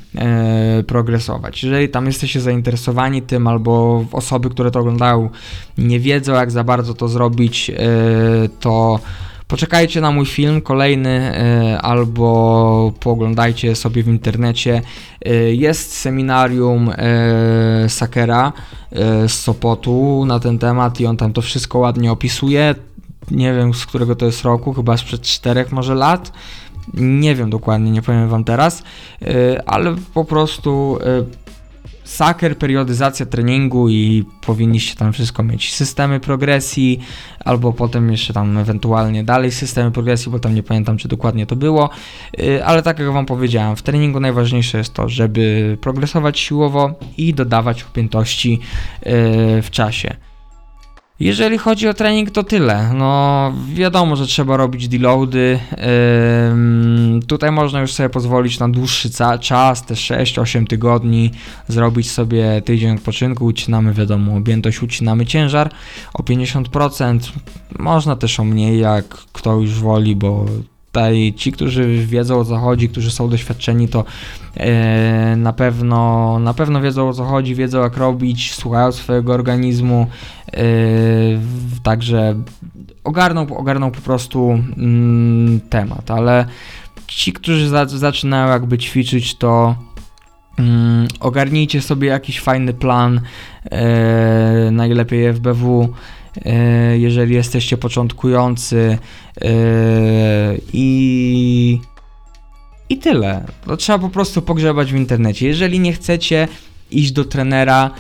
progresować. 0.87 1.63
Jeżeli 1.63 1.89
tam 1.89 2.05
jesteście 2.05 2.41
zainteresowani 2.41 3.21
tym, 3.21 3.47
albo 3.47 4.05
osoby, 4.11 4.49
które 4.49 4.71
to 4.71 4.79
oglądają, 4.79 5.29
nie 5.77 5.99
wiedzą, 5.99 6.33
jak 6.33 6.51
za 6.51 6.63
bardzo 6.63 6.93
to 6.93 7.07
zrobić, 7.07 7.71
to 8.59 8.99
Poczekajcie 9.53 10.01
na 10.01 10.11
mój 10.11 10.25
film 10.25 10.61
kolejny 10.61 11.09
e, 11.09 11.81
albo 11.81 12.93
pooglądajcie 12.99 13.75
sobie 13.75 14.03
w 14.03 14.07
internecie. 14.07 14.81
E, 15.25 15.33
jest 15.35 15.93
seminarium 15.93 16.89
e, 16.89 17.89
Sakera 17.89 18.53
z 19.27 19.31
Sopotu 19.31 20.25
na 20.25 20.39
ten 20.39 20.59
temat 20.59 20.99
i 20.99 21.05
on 21.05 21.17
tam 21.17 21.33
to 21.33 21.41
wszystko 21.41 21.79
ładnie 21.79 22.11
opisuje. 22.11 22.75
Nie 23.31 23.53
wiem 23.53 23.73
z 23.73 23.86
którego 23.86 24.15
to 24.15 24.25
jest 24.25 24.43
roku, 24.43 24.73
chyba 24.73 24.97
sprzed 24.97 25.21
czterech 25.21 25.71
może 25.71 25.95
lat. 25.95 26.31
Nie 26.93 27.36
wiem 27.36 27.49
dokładnie, 27.49 27.91
nie 27.91 28.01
powiem 28.01 28.29
wam 28.29 28.43
teraz, 28.43 28.83
ale 29.65 29.95
po 30.13 30.25
prostu 30.25 30.99
saker, 32.03 32.57
periodyzacja 32.57 33.25
treningu 33.25 33.89
i 33.89 34.25
powinniście 34.45 34.95
tam 34.95 35.13
wszystko 35.13 35.43
mieć. 35.43 35.73
Systemy 35.73 36.19
progresji, 36.19 36.99
albo 37.39 37.73
potem 37.73 38.12
jeszcze 38.12 38.33
tam 38.33 38.57
ewentualnie 38.57 39.23
dalej 39.23 39.51
systemy 39.51 39.91
progresji, 39.91 40.31
bo 40.31 40.39
tam 40.39 40.55
nie 40.55 40.63
pamiętam, 40.63 40.97
czy 40.97 41.07
dokładnie 41.07 41.45
to 41.45 41.55
było, 41.55 41.89
y, 42.39 42.65
ale 42.65 42.81
tak 42.81 42.99
jak 42.99 43.12
Wam 43.12 43.25
powiedziałem, 43.25 43.75
w 43.75 43.81
treningu 43.81 44.19
najważniejsze 44.19 44.77
jest 44.77 44.93
to, 44.93 45.09
żeby 45.09 45.77
progresować 45.81 46.39
siłowo 46.39 46.93
i 47.17 47.33
dodawać 47.33 47.83
objętości 47.83 48.59
y, 48.99 49.62
w 49.62 49.67
czasie. 49.71 50.15
Jeżeli 51.19 51.58
chodzi 51.58 51.88
o 51.88 51.93
trening, 51.93 52.32
to 52.32 52.43
tyle. 52.43 52.93
No, 52.93 53.54
wiadomo, 53.73 54.15
że 54.15 54.28
trzeba 54.28 54.58
robić 54.58 54.88
deloady. 54.88 55.60
Ym, 56.52 57.19
tutaj 57.28 57.52
można 57.52 57.82
już 57.82 57.93
sobie 57.93 58.10
pozwolić 58.10 58.60
na 58.60 58.69
dłuższy 58.69 59.10
czas, 59.41 59.86
te 59.86 59.93
6-8 59.93 60.67
tygodni, 60.67 61.32
zrobić 61.67 62.12
sobie 62.12 62.62
tydzień 62.62 62.95
odpoczynku, 62.95 63.45
ucinamy, 63.45 63.93
wiadomo, 63.93 64.36
objętość, 64.36 64.82
ucinamy 64.82 65.26
ciężar 65.26 65.69
o 66.13 66.23
50%. 66.23 67.19
Można 67.80 68.15
też 68.15 68.39
o 68.39 68.43
mniej, 68.43 68.80
jak 68.80 69.08
kto 69.08 69.56
już 69.56 69.73
woli, 69.73 70.15
bo 70.15 70.45
tutaj 70.93 71.34
ci, 71.38 71.51
którzy 71.51 72.06
wiedzą 72.06 72.39
o 72.39 72.45
co 72.45 72.58
chodzi, 72.58 72.89
którzy 72.89 73.12
są 73.12 73.29
doświadczeni, 73.29 73.88
to 73.88 74.06
e, 74.58 75.36
na 75.36 75.53
pewno 75.53 76.39
na 76.39 76.53
pewno 76.53 76.82
wiedzą 76.82 77.10
o 77.10 77.13
co 77.13 77.25
chodzi, 77.25 77.56
wiedzą 77.56 77.82
jak 77.82 77.97
robić, 77.97 78.53
słuchają 78.53 78.91
swojego 78.91 79.34
organizmu, 79.34 80.08
e, 80.53 80.63
także 81.84 82.36
ogarną, 83.03 83.58
ogarną 83.58 83.91
po 83.91 84.01
prostu 84.01 84.60
mm, 84.77 85.60
temat, 85.69 86.12
ale 86.12 86.45
ci, 87.08 87.34
którzy 87.34 87.69
za, 87.69 87.86
zaczynają 87.86 88.47
jakby 88.47 88.77
ćwiczyć, 88.77 89.36
to 89.36 89.75
mm, 90.57 91.07
ogarnijcie 91.19 91.81
sobie 91.81 92.07
jakiś 92.07 92.39
fajny 92.39 92.73
plan, 92.73 93.21
e, 93.71 94.69
najlepiej 94.71 95.33
FBW, 95.33 95.93
e, 96.45 96.97
jeżeli 96.97 97.35
jesteście 97.35 97.77
początkujący 97.77 98.97
e, 99.41 99.47
i 100.73 101.79
i 102.89 102.97
tyle. 102.97 103.45
To 103.65 103.77
trzeba 103.77 103.99
po 103.99 104.09
prostu 104.09 104.41
pogrzebać 104.41 104.93
w 104.93 104.95
internecie. 104.95 105.47
Jeżeli 105.47 105.79
nie 105.79 105.93
chcecie 105.93 106.47
iść 106.91 107.11
do 107.11 107.25
trenera, 107.25 107.91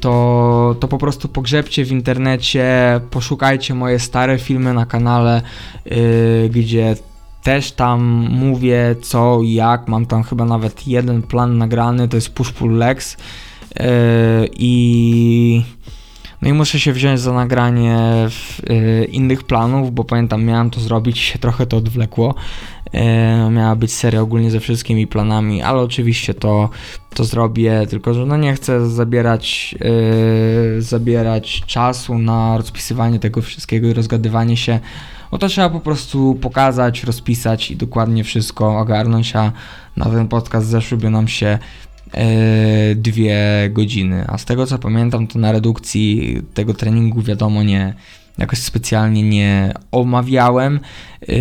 to, 0.00 0.76
to 0.80 0.88
po 0.88 0.98
prostu 0.98 1.28
pogrzebcie 1.28 1.84
w 1.84 1.92
internecie, 1.92 3.00
poszukajcie 3.10 3.74
moje 3.74 3.98
stare 3.98 4.38
filmy 4.38 4.74
na 4.74 4.86
kanale, 4.86 5.42
gdzie 6.50 6.96
też 7.48 7.72
tam 7.72 8.28
mówię 8.30 8.96
co 9.02 9.40
i 9.42 9.52
jak. 9.52 9.88
Mam 9.88 10.06
tam 10.06 10.22
chyba 10.22 10.44
nawet 10.44 10.86
jeden 10.86 11.22
plan 11.22 11.58
nagrany, 11.58 12.08
to 12.08 12.16
jest 12.16 12.30
push 12.34 12.52
pull 12.52 12.76
legs. 12.76 13.16
Yy, 13.80 13.86
I 14.52 15.62
no 16.42 16.48
i 16.48 16.52
muszę 16.52 16.80
się 16.80 16.92
wziąć 16.92 17.20
za 17.20 17.32
nagranie 17.32 17.98
w, 18.30 18.60
y, 18.70 19.04
innych 19.04 19.44
planów, 19.44 19.94
bo 19.94 20.04
pamiętam, 20.04 20.44
miałem 20.44 20.70
to 20.70 20.80
zrobić, 20.80 21.18
się 21.18 21.38
trochę 21.38 21.66
to 21.66 21.76
odwlekło. 21.76 22.34
E, 22.92 23.50
miała 23.50 23.76
być 23.76 23.92
seria 23.92 24.20
ogólnie 24.20 24.50
ze 24.50 24.60
wszystkimi 24.60 25.06
planami, 25.06 25.62
ale 25.62 25.80
oczywiście 25.80 26.34
to, 26.34 26.68
to 27.14 27.24
zrobię, 27.24 27.86
tylko 27.90 28.14
że 28.14 28.26
no 28.26 28.36
nie 28.36 28.54
chcę 28.54 28.90
zabierać, 28.90 29.74
e, 30.78 30.82
zabierać 30.82 31.62
czasu 31.66 32.18
na 32.18 32.56
rozpisywanie 32.56 33.18
tego 33.18 33.42
wszystkiego 33.42 33.88
i 33.88 33.92
rozgadywanie 33.92 34.56
się, 34.56 34.80
bo 35.30 35.38
to 35.38 35.48
trzeba 35.48 35.70
po 35.70 35.80
prostu 35.80 36.34
pokazać, 36.40 37.04
rozpisać 37.04 37.70
i 37.70 37.76
dokładnie 37.76 38.24
wszystko 38.24 38.78
ogarnąć, 38.78 39.36
a 39.36 39.52
na 39.96 40.04
ten 40.04 40.28
podcast 40.28 40.66
zeszłyby 40.66 41.10
nam 41.10 41.28
się 41.28 41.58
e, 42.14 42.28
dwie 42.94 43.38
godziny, 43.70 44.24
a 44.28 44.38
z 44.38 44.44
tego 44.44 44.66
co 44.66 44.78
pamiętam 44.78 45.26
to 45.26 45.38
na 45.38 45.52
redukcji 45.52 46.38
tego 46.54 46.74
treningu 46.74 47.22
wiadomo 47.22 47.62
nie 47.62 47.94
jakoś 48.38 48.58
specjalnie 48.58 49.22
nie 49.22 49.74
omawiałem 49.92 50.80
yy, 51.28 51.38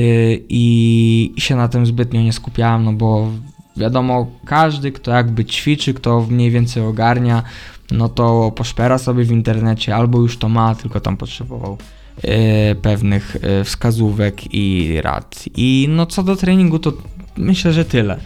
i, 0.50 1.34
się 1.38 1.56
na 1.56 1.68
tym 1.68 1.86
zbytnio 1.86 2.22
nie 2.22 2.34
skupiałem, 2.34 2.84
no 2.84 2.94
bo 2.94 3.32
wiadomo, 3.78 4.28
każdy, 4.46 4.92
kto 4.92 5.12
jakby 5.12 5.46
ćwiczy, 5.46 5.94
kto 5.94 6.26
mniej 6.30 6.52
więcej 6.52 6.84
ogarnia, 6.84 7.44
no 7.92 8.10
to 8.10 8.52
poszpera 8.56 8.98
sobie 8.98 9.24
w 9.24 9.32
internecie, 9.32 9.96
albo 9.96 10.20
już 10.20 10.38
to 10.38 10.50
ma, 10.50 10.76
tylko 10.76 11.00
tam 11.00 11.18
potrzebował 11.18 11.78
pewnych 12.82 13.38
yy, 13.44 13.64
wskazówek 13.64 14.54
i 14.54 14.98
rad. 15.02 15.46
I 15.56 15.88
no 15.90 16.06
co 16.06 16.24
do 16.24 16.36
treningu, 16.36 16.80
to 16.80 16.94
myślę, 17.38 17.74
że 17.74 17.86
tyle. 17.86 18.20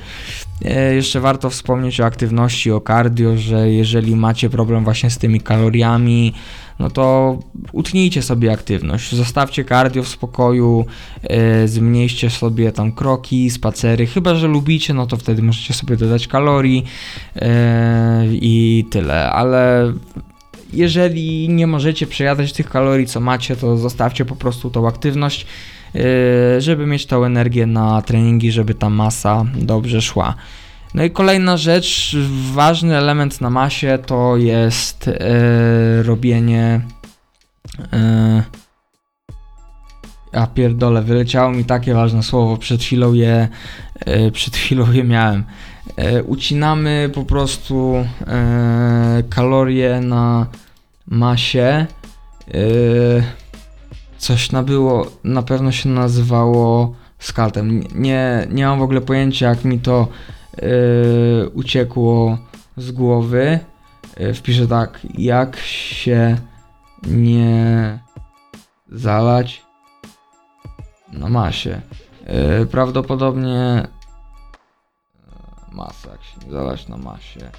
E, 0.65 0.95
Jeszcze 0.95 1.19
warto 1.19 1.49
wspomnieć 1.49 1.99
o 1.99 2.05
aktywności, 2.05 2.71
o 2.71 2.81
cardio, 2.81 3.37
że 3.37 3.69
jeżeli 3.69 4.15
macie 4.15 4.49
problem 4.49 4.83
właśnie 4.83 5.09
z 5.09 5.17
tymi 5.17 5.41
kaloriami, 5.41 6.33
no 6.79 6.89
to 6.89 7.37
utnijcie 7.71 8.21
sobie 8.21 8.51
aktywność, 8.51 9.15
zostawcie 9.15 9.65
cardio 9.65 10.03
w 10.03 10.07
spokoju, 10.07 10.85
e, 11.23 11.67
zmniejszcie 11.67 12.29
sobie 12.29 12.71
tam 12.71 12.91
kroki, 12.91 13.49
spacery, 13.49 14.05
chyba 14.07 14.35
że 14.35 14.47
lubicie, 14.47 14.93
no 14.93 15.07
to 15.07 15.17
wtedy 15.17 15.41
możecie 15.41 15.73
sobie 15.73 15.97
dodać 15.97 16.27
kalorii 16.27 16.85
e, 17.35 18.27
i 18.31 18.85
tyle, 18.89 19.31
ale 19.31 19.93
jeżeli 20.73 21.49
nie 21.49 21.67
możecie 21.67 22.07
przejadać 22.07 22.53
tych 22.53 22.69
kalorii, 22.69 23.07
co 23.07 23.19
macie, 23.19 23.55
to 23.55 23.77
zostawcie 23.77 24.25
po 24.25 24.35
prostu 24.35 24.69
tą 24.69 24.87
aktywność, 24.87 25.45
e, 25.95 26.61
żeby 26.61 26.85
mieć 26.85 27.05
tą 27.05 27.25
energię 27.25 27.65
na 27.65 28.01
treningi, 28.01 28.51
żeby 28.51 28.73
ta 28.73 28.89
masa 28.89 29.45
dobrze 29.55 30.01
szła. 30.01 30.35
No 30.93 31.03
i 31.03 31.11
kolejna 31.11 31.57
rzecz, 31.57 32.15
ważny 32.53 32.97
element 32.97 33.41
na 33.41 33.49
masie 33.49 33.99
to 34.05 34.37
jest 34.37 35.07
e, 35.07 36.03
robienie. 36.03 36.81
E, 37.93 38.43
ja 40.33 40.47
pierdolę, 40.47 41.01
wyleciało 41.01 41.51
mi 41.51 41.65
takie 41.65 41.93
ważne 41.93 42.23
słowo, 42.23 42.57
przed 42.57 42.81
chwilą 42.83 43.13
je, 43.13 43.47
przed 44.33 44.55
chwilą 44.55 44.91
je 44.91 45.03
miałem. 45.03 45.43
E, 45.95 46.23
ucinamy 46.23 47.09
po 47.13 47.25
prostu 47.25 48.05
e, 48.27 49.23
kalorie 49.29 50.01
na 50.01 50.47
masie. 51.07 51.63
E, 51.67 51.85
coś 54.17 54.51
nabyło, 54.51 55.11
na 55.23 55.43
pewno 55.43 55.71
się 55.71 55.89
nazywało 55.89 56.95
skaltem. 57.19 57.83
Nie, 57.95 58.47
nie 58.49 58.65
mam 58.65 58.79
w 58.79 58.81
ogóle 58.81 59.01
pojęcia, 59.01 59.49
jak 59.49 59.65
mi 59.65 59.79
to 59.79 60.07
uciekło 61.53 62.37
z 62.77 62.91
głowy. 62.91 63.59
Wpiszę 64.35 64.67
tak, 64.67 64.99
jak 65.17 65.57
się 65.57 66.37
nie 67.07 67.99
zalać 68.91 69.65
na 71.11 71.29
masie. 71.29 71.81
Prawdopodobnie 72.71 73.87
masa, 75.81 76.11
jak 76.11 76.23
się 76.23 76.51
zalać 76.51 76.87
na 76.87 76.97
masie. 76.97 77.51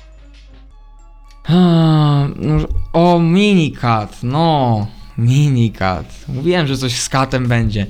No, 2.37 2.67
o, 2.93 3.19
minikat, 3.19 4.23
no, 4.23 4.87
minikat. 5.19 6.25
Mówiłem, 6.29 6.67
że 6.67 6.77
coś 6.77 7.01
z 7.01 7.09
katem 7.09 7.49
będzie. 7.49 7.87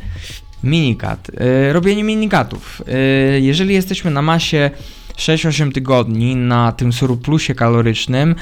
Minikat. 0.64 1.30
Yy, 1.40 1.72
robienie 1.72 2.04
minikatów. 2.04 2.82
Yy, 2.86 3.40
jeżeli 3.40 3.74
jesteśmy 3.74 4.10
na 4.10 4.22
masie 4.22 4.70
6-8 5.16 5.72
tygodni 5.72 6.36
na 6.36 6.72
tym 6.72 6.92
surplusie 6.92 7.54
kalorycznym, 7.54 8.34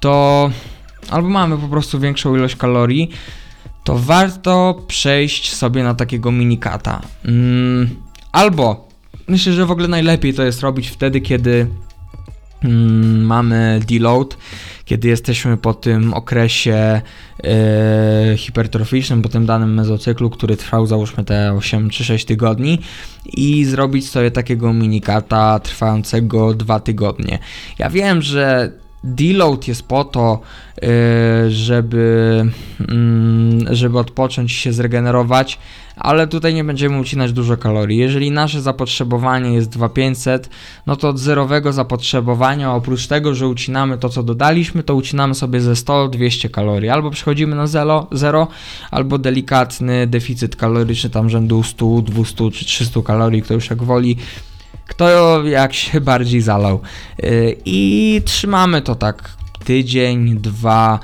to 0.00 0.50
albo 1.10 1.28
mamy 1.28 1.58
po 1.58 1.68
prostu 1.68 2.00
większą 2.00 2.36
ilość 2.36 2.56
kalorii, 2.56 3.10
to 3.84 3.98
warto 3.98 4.82
przejść 4.86 5.54
sobie 5.54 5.82
na 5.82 5.94
takiego 5.94 6.32
minikata. 6.32 7.00
Mm, 7.24 7.90
albo 8.32 8.89
myślę, 9.30 9.52
że 9.52 9.66
w 9.66 9.70
ogóle 9.70 9.88
najlepiej 9.88 10.34
to 10.34 10.42
jest 10.42 10.60
robić 10.60 10.88
wtedy, 10.88 11.20
kiedy 11.20 11.66
mm, 12.64 13.24
mamy 13.24 13.80
deload, 13.88 14.36
kiedy 14.84 15.08
jesteśmy 15.08 15.56
po 15.56 15.74
tym 15.74 16.14
okresie 16.14 17.00
e, 17.44 18.34
hipertroficznym, 18.36 19.22
po 19.22 19.28
tym 19.28 19.46
danym 19.46 19.74
mezocyklu, 19.74 20.30
który 20.30 20.56
trwał 20.56 20.86
załóżmy 20.86 21.24
te 21.24 21.52
8 21.52 21.90
czy 21.90 22.04
6 22.04 22.24
tygodni 22.24 22.78
i 23.26 23.64
zrobić 23.64 24.08
sobie 24.08 24.30
takiego 24.30 24.72
minikata 24.72 25.58
trwającego 25.58 26.54
2 26.54 26.80
tygodnie. 26.80 27.38
Ja 27.78 27.90
wiem, 27.90 28.22
że 28.22 28.72
deload 29.04 29.68
jest 29.68 29.82
po 29.82 30.04
to, 30.04 30.40
e, 30.82 31.50
żeby, 31.50 32.44
mm, 32.88 33.74
żeby 33.74 33.98
odpocząć 33.98 34.52
się 34.52 34.72
zregenerować, 34.72 35.58
ale 35.96 36.26
tutaj 36.26 36.54
nie 36.54 36.64
będziemy 36.64 37.00
ucinać 37.00 37.32
dużo 37.32 37.56
kalorii. 37.56 37.98
Jeżeli 37.98 38.30
nasze 38.30 38.62
zapotrzebowanie 38.62 39.54
jest 39.54 39.68
2500, 39.68 40.50
no 40.86 40.96
to 40.96 41.08
od 41.08 41.18
zerowego 41.18 41.72
zapotrzebowania, 41.72 42.74
oprócz 42.74 43.06
tego, 43.06 43.34
że 43.34 43.48
ucinamy 43.48 43.98
to, 43.98 44.08
co 44.08 44.22
dodaliśmy, 44.22 44.82
to 44.82 44.94
ucinamy 44.94 45.34
sobie 45.34 45.60
ze 45.60 45.72
100-200 45.72 46.50
kalorii. 46.50 46.90
Albo 46.90 47.10
przechodzimy 47.10 47.56
na 47.56 47.66
0, 47.66 48.06
0, 48.12 48.48
albo 48.90 49.18
delikatny 49.18 50.06
deficyt 50.06 50.56
kaloryczny, 50.56 51.10
tam 51.10 51.30
rzędu 51.30 51.62
100, 51.62 52.02
200 52.02 52.50
czy 52.50 52.64
300 52.64 53.02
kalorii, 53.02 53.42
kto 53.42 53.54
już 53.54 53.70
jak 53.70 53.82
woli. 53.82 54.16
Kto 54.90 55.44
jak 55.46 55.74
się 55.74 56.00
bardziej 56.10 56.40
zalał. 56.40 56.80
Yy, 57.22 57.56
I 57.64 58.22
trzymamy 58.24 58.82
to 58.82 58.94
tak 58.94 59.30
tydzień, 59.64 60.36
dwa. 60.36 61.00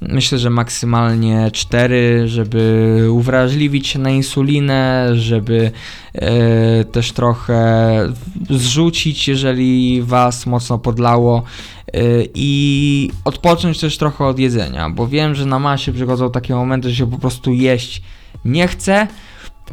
Myślę, 0.00 0.38
że 0.38 0.50
maksymalnie 0.50 1.50
4, 1.52 2.28
żeby 2.28 3.06
uwrażliwić 3.10 3.88
się 3.88 3.98
na 3.98 4.10
insulinę, 4.10 5.10
żeby 5.16 5.70
e, 6.14 6.84
też 6.84 7.12
trochę 7.12 7.98
zrzucić, 8.50 9.28
jeżeli 9.28 10.02
was 10.02 10.46
mocno 10.46 10.78
podlało 10.78 11.42
e, 11.86 12.00
i 12.34 13.10
odpocząć 13.24 13.80
też 13.80 13.98
trochę 13.98 14.24
od 14.24 14.38
jedzenia, 14.38 14.90
bo 14.90 15.08
wiem, 15.08 15.34
że 15.34 15.46
na 15.46 15.58
masie 15.58 15.92
przychodzą 15.92 16.30
takie 16.30 16.54
momenty, 16.54 16.90
że 16.90 16.96
się 16.96 17.10
po 17.10 17.18
prostu 17.18 17.52
jeść 17.52 18.02
nie 18.44 18.68
chce. 18.68 19.06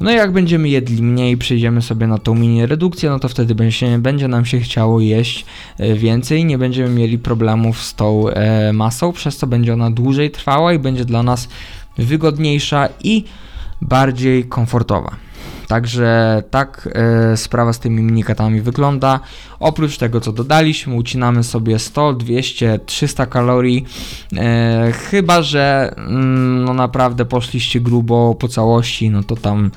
No 0.01 0.11
i 0.11 0.15
jak 0.15 0.31
będziemy 0.31 0.69
jedli 0.69 1.03
mniej, 1.03 1.37
przejdziemy 1.37 1.81
sobie 1.81 2.07
na 2.07 2.17
tą 2.17 2.35
mini 2.35 2.65
redukcję, 2.65 3.09
no 3.09 3.19
to 3.19 3.29
wtedy 3.29 3.55
będzie, 3.55 3.97
będzie 3.99 4.27
nam 4.27 4.45
się 4.45 4.59
chciało 4.59 4.99
jeść 4.99 5.45
e, 5.77 5.93
więcej, 5.93 6.45
nie 6.45 6.57
będziemy 6.57 6.89
mieli 6.89 7.19
problemów 7.19 7.81
z 7.81 7.95
tą 7.95 8.29
e, 8.29 8.73
masą, 8.73 9.13
przez 9.13 9.37
co 9.37 9.47
będzie 9.47 9.73
ona 9.73 9.91
dłużej 9.91 10.31
trwała 10.31 10.73
i 10.73 10.79
będzie 10.79 11.05
dla 11.05 11.23
nas 11.23 11.49
wygodniejsza 11.97 12.89
i 13.03 13.23
bardziej 13.81 14.45
komfortowa. 14.45 15.24
Także 15.67 16.43
tak 16.51 16.89
e, 16.93 17.37
sprawa 17.37 17.73
z 17.73 17.79
tymi 17.79 18.03
minikatami 18.03 18.61
wygląda. 18.61 19.19
Oprócz 19.59 19.97
tego, 19.97 20.21
co 20.21 20.31
dodaliśmy, 20.31 20.95
ucinamy 20.95 21.43
sobie 21.43 21.79
100, 21.79 22.13
200, 22.13 22.79
300 22.85 23.25
kalorii. 23.25 23.85
E, 24.37 24.91
chyba, 24.91 25.41
że 25.41 25.93
mm, 25.97 26.65
no 26.65 26.73
naprawdę 26.73 27.25
poszliście 27.25 27.79
grubo 27.79 28.35
po 28.39 28.47
całości, 28.47 29.09
no 29.09 29.23
to 29.23 29.35
tam 29.35 29.71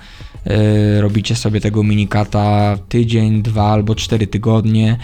e, 0.47 1.01
robicie 1.01 1.37
sobie 1.37 1.61
tego 1.61 1.83
minikata 1.83 2.77
tydzień, 2.89 3.43
dwa 3.43 3.65
albo 3.65 3.95
cztery 3.95 4.27
tygodnie 4.27 4.97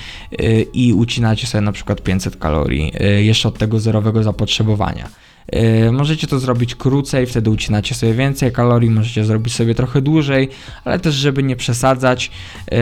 i 0.73 0.93
ucinacie 0.93 1.47
sobie 1.47 1.63
na 1.63 1.73
przykład 1.73 2.03
500 2.03 2.37
kalorii 2.37 2.93
jeszcze 3.19 3.49
od 3.49 3.59
tego 3.59 3.81
zerowego 3.81 4.23
zapotrzebowania. 4.23 5.09
Yy, 5.53 5.93
możecie 5.93 6.27
to 6.27 6.39
zrobić 6.39 6.75
krócej, 6.75 7.27
wtedy 7.27 7.51
ucinacie 7.51 7.95
sobie 7.95 8.15
więcej 8.15 8.53
kalorii, 8.53 8.91
możecie 8.91 9.25
zrobić 9.25 9.55
sobie 9.55 9.75
trochę 9.75 10.01
dłużej, 10.01 10.49
ale 10.85 10.99
też 10.99 11.15
żeby 11.15 11.43
nie 11.43 11.57
przesadzać, 11.57 12.31
yy, 12.71 12.79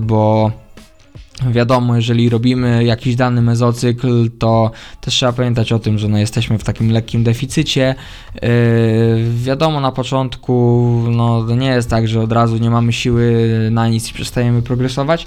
bo 0.00 0.52
Wiadomo, 1.50 1.96
jeżeli 1.96 2.28
robimy 2.28 2.84
jakiś 2.84 3.16
dany 3.16 3.42
mezocykl, 3.42 4.30
to 4.38 4.70
też 5.00 5.14
trzeba 5.14 5.32
pamiętać 5.32 5.72
o 5.72 5.78
tym, 5.78 5.98
że 5.98 6.08
no 6.08 6.18
jesteśmy 6.18 6.58
w 6.58 6.64
takim 6.64 6.90
lekkim 6.90 7.24
deficycie. 7.24 7.94
Yy, 8.34 8.40
wiadomo, 9.34 9.80
na 9.80 9.92
początku 9.92 11.04
no, 11.10 11.56
nie 11.56 11.66
jest 11.66 11.90
tak, 11.90 12.08
że 12.08 12.20
od 12.20 12.32
razu 12.32 12.56
nie 12.56 12.70
mamy 12.70 12.92
siły 12.92 13.48
na 13.70 13.88
nic 13.88 14.10
i 14.10 14.14
przestajemy 14.14 14.62
progresować, 14.62 15.26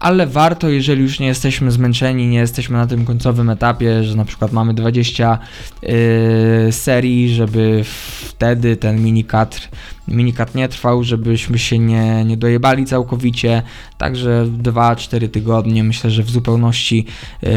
ale 0.00 0.26
warto, 0.26 0.68
jeżeli 0.68 1.02
już 1.02 1.20
nie 1.20 1.26
jesteśmy 1.26 1.70
zmęczeni, 1.70 2.26
nie 2.26 2.38
jesteśmy 2.38 2.78
na 2.78 2.86
tym 2.86 3.04
końcowym 3.04 3.50
etapie, 3.50 4.04
że 4.04 4.16
na 4.16 4.24
przykład 4.24 4.52
mamy 4.52 4.74
20 4.74 5.38
yy, 5.82 6.72
serii, 6.72 7.34
żeby 7.34 7.82
wtedy 8.28 8.76
ten 8.76 9.02
minikat, 9.02 9.68
minikat 10.08 10.54
nie 10.54 10.68
trwał, 10.68 11.04
żebyśmy 11.04 11.58
się 11.58 11.78
nie, 11.78 12.24
nie 12.24 12.36
dojebali 12.36 12.84
całkowicie, 12.84 13.62
także 13.98 14.46
2-4 14.62 15.28
tygodnie 15.28 15.84
myślę, 15.84 16.10
że 16.10 16.22
w 16.22 16.30
zupełności 16.30 17.06
yy, 17.42 17.50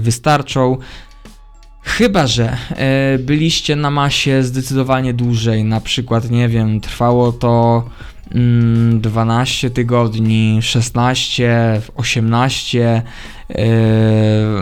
wystarczą. 0.00 0.76
Chyba, 1.82 2.26
że 2.26 2.56
yy, 3.12 3.18
byliście 3.18 3.76
na 3.76 3.90
masie 3.90 4.42
zdecydowanie 4.42 5.14
dłużej, 5.14 5.64
na 5.64 5.80
przykład, 5.80 6.30
nie 6.30 6.48
wiem, 6.48 6.80
trwało 6.80 7.32
to 7.32 7.84
12 8.34 9.66
mm, 9.66 9.74
tygodni, 9.74 10.58
16, 10.62 11.80
18, 11.96 13.02
yy, 13.48 13.56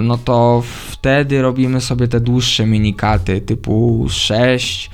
no 0.00 0.18
to 0.18 0.62
wtedy 0.90 1.42
robimy 1.42 1.80
sobie 1.80 2.08
te 2.08 2.20
dłuższe 2.20 2.66
minikaty 2.66 3.40
typu 3.40 4.06
6, 4.11 4.90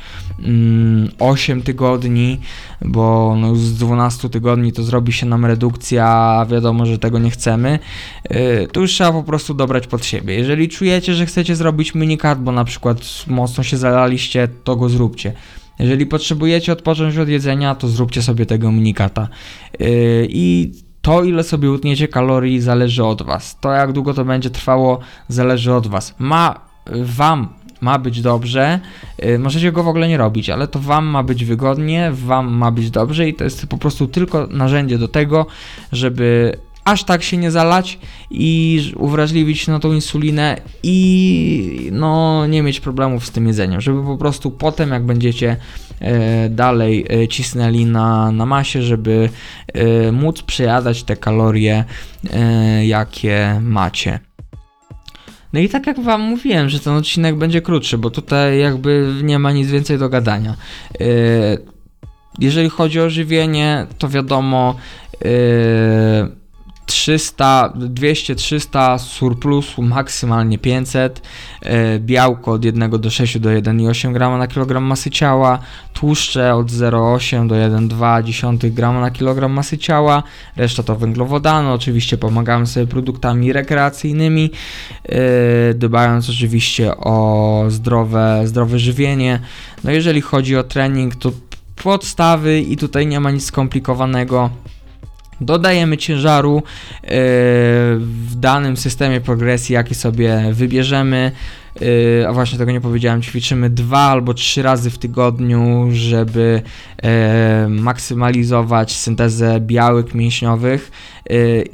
8 1.18 1.52
mm, 1.52 1.64
tygodni, 1.64 2.40
bo 2.84 3.36
no 3.40 3.56
z 3.56 3.74
12 3.74 4.28
tygodni 4.28 4.72
to 4.72 4.82
zrobi 4.82 5.12
się 5.12 5.26
nam 5.26 5.44
redukcja, 5.44 6.06
a 6.08 6.46
wiadomo, 6.46 6.86
że 6.86 6.98
tego 6.98 7.18
nie 7.18 7.30
chcemy. 7.30 7.78
Yy, 8.30 8.68
to 8.72 8.80
już 8.80 8.92
trzeba 8.92 9.12
po 9.12 9.22
prostu 9.22 9.54
dobrać 9.54 9.86
pod 9.86 10.04
siebie. 10.04 10.34
Jeżeli 10.34 10.68
czujecie, 10.68 11.14
że 11.14 11.26
chcecie 11.26 11.56
zrobić 11.56 11.94
minikat, 11.94 12.42
bo 12.42 12.52
na 12.52 12.64
przykład 12.64 12.98
mocno 13.26 13.64
się 13.64 13.76
zalaliście, 13.76 14.48
to 14.64 14.76
go 14.76 14.88
zróbcie. 14.88 15.32
Jeżeli 15.78 16.06
potrzebujecie 16.06 16.72
odpocząć 16.72 17.16
od 17.16 17.28
jedzenia, 17.28 17.74
to 17.74 17.88
zróbcie 17.88 18.22
sobie 18.22 18.46
tego 18.46 18.72
minikata. 18.72 19.28
Yy, 19.78 19.88
I 20.30 20.72
to, 21.02 21.24
ile 21.24 21.42
sobie 21.42 21.70
utniecie 21.70 22.08
kalorii, 22.08 22.60
zależy 22.60 23.04
od 23.04 23.22
Was. 23.22 23.60
To, 23.60 23.72
jak 23.72 23.92
długo 23.92 24.14
to 24.14 24.24
będzie 24.24 24.50
trwało, 24.50 24.98
zależy 25.28 25.74
od 25.74 25.86
Was. 25.86 26.14
Ma 26.18 26.60
Wam 27.02 27.48
ma 27.80 27.98
być 27.98 28.20
dobrze. 28.20 28.80
Yy, 29.18 29.38
możecie 29.38 29.72
go 29.72 29.82
w 29.82 29.88
ogóle 29.88 30.08
nie 30.08 30.16
robić, 30.16 30.50
ale 30.50 30.68
to 30.68 30.78
Wam 30.78 31.06
ma 31.06 31.22
być 31.22 31.44
wygodnie, 31.44 32.10
Wam 32.12 32.52
ma 32.52 32.70
być 32.70 32.90
dobrze 32.90 33.28
i 33.28 33.34
to 33.34 33.44
jest 33.44 33.66
po 33.66 33.78
prostu 33.78 34.06
tylko 34.06 34.46
narzędzie 34.46 34.98
do 34.98 35.08
tego, 35.08 35.46
żeby 35.92 36.58
aż 36.84 37.04
tak 37.04 37.22
się 37.22 37.36
nie 37.36 37.50
zalać 37.50 37.98
i 38.30 38.92
uwrażliwić 38.96 39.66
na 39.66 39.78
tą 39.78 39.92
insulinę 39.92 40.56
i 40.82 41.90
no 41.92 42.46
nie 42.46 42.62
mieć 42.62 42.80
problemów 42.80 43.26
z 43.26 43.30
tym 43.30 43.46
jedzeniem, 43.46 43.80
żeby 43.80 44.04
po 44.04 44.16
prostu 44.16 44.50
potem 44.50 44.90
jak 44.90 45.06
będziecie 45.06 45.56
e, 46.00 46.48
dalej 46.48 47.06
e, 47.10 47.28
cisnęli 47.28 47.84
na, 47.86 48.32
na 48.32 48.46
masie, 48.46 48.82
żeby 48.82 49.28
e, 49.66 50.12
móc 50.12 50.42
przejadać 50.42 51.02
te 51.02 51.16
kalorie, 51.16 51.84
e, 52.32 52.86
jakie 52.86 53.60
macie. 53.62 54.20
No 55.52 55.60
i 55.60 55.68
tak 55.68 55.86
jak 55.86 56.00
wam 56.00 56.20
mówiłem, 56.20 56.68
że 56.68 56.80
ten 56.80 56.92
odcinek 56.92 57.36
będzie 57.36 57.62
krótszy, 57.62 57.98
bo 57.98 58.10
tutaj 58.10 58.58
jakby 58.58 59.14
nie 59.22 59.38
ma 59.38 59.52
nic 59.52 59.68
więcej 59.68 59.98
do 59.98 60.08
gadania. 60.08 60.54
E, 61.00 61.04
jeżeli 62.38 62.68
chodzi 62.68 63.00
o 63.00 63.10
żywienie, 63.10 63.86
to 63.98 64.08
wiadomo, 64.08 64.74
yy, 65.24 65.30
300, 66.88 67.72
200, 67.77 68.35
300, 68.35 68.98
surplusu 68.98 69.83
maksymalnie 69.83 70.59
500, 70.59 71.22
e, 71.62 71.98
białko 71.98 72.53
od 72.53 72.64
1 72.64 72.90
do 72.90 73.11
6 73.11 73.38
do 73.38 73.51
1,8 73.51 74.12
g 74.12 74.38
na 74.38 74.46
kilogram 74.46 74.85
masy 74.85 75.11
ciała, 75.11 75.59
tłuszcze 75.92 76.55
od 76.55 76.70
0,8 76.70 77.48
do 77.48 77.55
1,2 77.55 78.70
g 78.70 79.01
na 79.01 79.11
kilogram 79.11 79.53
masy 79.53 79.79
ciała, 79.79 80.22
reszta 80.57 80.83
to 80.83 80.96
węglowodany, 80.96 81.72
oczywiście 81.72 82.18
pomagamy 82.18 82.66
sobie 82.66 82.87
produktami 82.87 83.53
rekreacyjnymi, 83.53 84.51
e, 85.05 85.74
dbając 85.74 86.31
oczywiście 86.31 86.96
o 86.96 87.64
zdrowe, 87.68 88.42
zdrowe 88.44 88.79
żywienie. 88.79 89.40
No 89.85 89.90
jeżeli 89.90 90.20
chodzi 90.20 90.57
o 90.57 90.62
trening, 90.62 91.16
to 91.16 91.33
podstawy 91.83 92.61
i 92.61 92.77
tutaj 92.77 93.07
nie 93.07 93.20
ma 93.20 93.31
nic 93.31 93.44
skomplikowanego. 93.44 94.51
Dodajemy 95.40 95.96
ciężaru 95.96 96.57
e, 96.59 96.62
w 97.98 98.35
danym 98.35 98.77
systemie 98.77 99.20
progresji, 99.20 99.72
jaki 99.72 99.94
sobie 99.94 100.42
wybierzemy. 100.53 101.33
E, 102.22 102.29
a 102.29 102.33
właśnie 102.33 102.59
tego 102.59 102.72
nie 102.72 102.81
powiedziałem, 102.81 103.22
ćwiczymy 103.22 103.70
dwa 103.70 103.98
albo 103.98 104.35
trzy 104.35 104.62
razy 104.62 104.90
w 104.90 104.98
tygodniu, 104.98 105.88
żeby 105.92 106.62
e, 107.03 107.66
maksymalizować 107.68 108.96
syntezę 108.96 109.61
białek 109.61 110.14
mięśniowych, 110.14 110.90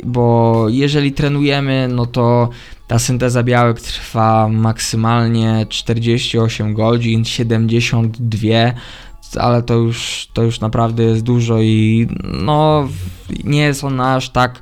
bo 0.05 0.67
jeżeli 0.69 1.13
trenujemy, 1.13 1.89
no 1.89 2.07
to 2.07 2.49
ta 2.87 2.99
synteza 2.99 3.43
białek 3.43 3.81
trwa 3.81 4.49
maksymalnie 4.49 5.67
48 5.69 6.75
godzin, 6.75 7.25
72 7.25 8.73
ale 9.39 9.63
to 9.63 9.75
już, 9.75 10.29
to 10.33 10.43
już 10.43 10.61
naprawdę 10.61 11.03
jest 11.03 11.23
dużo 11.23 11.61
i 11.61 12.09
no 12.25 12.89
nie 13.45 13.61
jest 13.61 13.85
ona 13.85 14.15
aż 14.15 14.31
tak, 14.31 14.61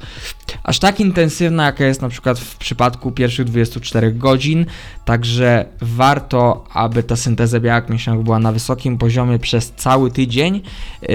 aż 0.62 0.78
tak 0.78 1.00
intensywna, 1.00 1.64
jaka 1.64 1.84
jest 1.84 2.02
na 2.02 2.08
przykład 2.08 2.38
w 2.38 2.56
przypadku 2.56 3.12
pierwszych 3.12 3.46
24 3.46 4.12
godzin, 4.12 4.66
także 5.04 5.64
warto, 5.80 6.64
aby 6.72 7.02
ta 7.02 7.16
synteza 7.16 7.60
białek 7.60 7.88
mięśniowych 7.88 8.24
była 8.24 8.38
na 8.38 8.52
wysokim 8.52 8.98
poziomie 8.98 9.38
przez 9.38 9.72
cały 9.76 10.10
tydzień, 10.10 10.62
yy, 11.02 11.08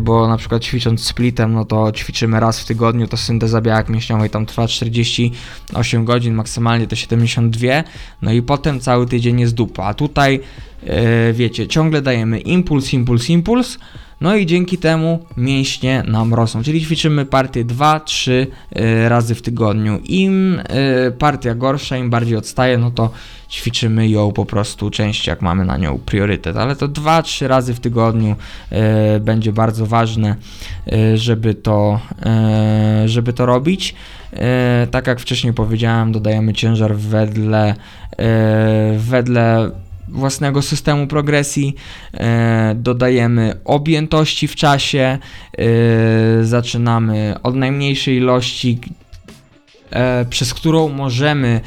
bo 0.00 0.28
na 0.28 0.36
przykład 0.36 0.62
ćwicząc 0.62 1.04
splitem, 1.04 1.52
no 1.52 1.64
to 1.64 1.92
ćwiczymy 1.92 2.40
raz 2.40 2.60
w 2.60 2.64
tygodniu, 2.64 3.06
to 3.06 3.16
synteza 3.16 3.60
białek 3.60 3.88
mięśniowej 3.88 4.30
tam 4.30 4.46
trwa 4.46 4.68
48 4.68 6.04
godzin, 6.04 6.34
maksymalnie 6.34 6.86
to 6.86 6.96
72, 6.96 7.68
no 8.22 8.32
i 8.32 8.42
potem 8.42 8.80
cały 8.80 9.06
tydzień 9.06 9.40
jest 9.40 9.54
dupa, 9.54 9.84
a 9.84 9.94
tutaj 9.94 10.40
E, 10.86 11.32
wiecie, 11.32 11.68
ciągle 11.68 12.02
dajemy 12.02 12.40
impuls, 12.40 12.92
impuls, 12.92 13.30
impuls, 13.30 13.78
no 14.20 14.36
i 14.36 14.46
dzięki 14.46 14.78
temu 14.78 15.24
mięśnie 15.36 16.02
nam 16.06 16.34
rosną, 16.34 16.62
czyli 16.62 16.80
ćwiczymy 16.80 17.26
partię 17.26 17.64
2-3 17.64 18.46
e, 18.72 19.08
razy 19.08 19.34
w 19.34 19.42
tygodniu. 19.42 19.98
Im 20.04 20.62
e, 20.64 21.10
partia 21.10 21.54
gorsza, 21.54 21.96
im 21.96 22.10
bardziej 22.10 22.36
odstaje, 22.36 22.78
no 22.78 22.90
to 22.90 23.10
ćwiczymy 23.50 24.08
ją 24.08 24.32
po 24.32 24.46
prostu 24.46 24.90
częściej, 24.90 25.32
jak 25.32 25.42
mamy 25.42 25.64
na 25.64 25.76
nią 25.76 25.98
priorytet, 25.98 26.56
ale 26.56 26.76
to 26.76 26.88
2-3 26.88 27.46
razy 27.46 27.74
w 27.74 27.80
tygodniu 27.80 28.36
będzie 29.20 29.52
bardzo 29.52 29.86
ważne, 29.86 30.36
żeby 31.14 31.54
to, 31.54 32.00
żeby 33.04 33.32
to 33.32 33.46
robić. 33.46 33.94
Tak 34.90 35.06
jak 35.06 35.20
wcześniej 35.20 35.52
powiedziałem, 35.52 36.12
dodajemy 36.12 36.52
ciężar 36.52 36.96
wedle, 36.96 37.74
wedle 38.98 39.70
własnego 40.10 40.62
systemu 40.62 41.06
progresji, 41.06 41.74
e, 42.14 42.74
dodajemy 42.78 43.60
objętości 43.64 44.48
w 44.48 44.54
czasie, 44.54 45.18
e, 45.58 46.44
zaczynamy 46.44 47.34
od 47.42 47.54
najmniejszej 47.56 48.16
ilości, 48.16 48.78
e, 49.90 50.24
przez 50.24 50.54
którą 50.54 50.88
możemy, 50.88 51.60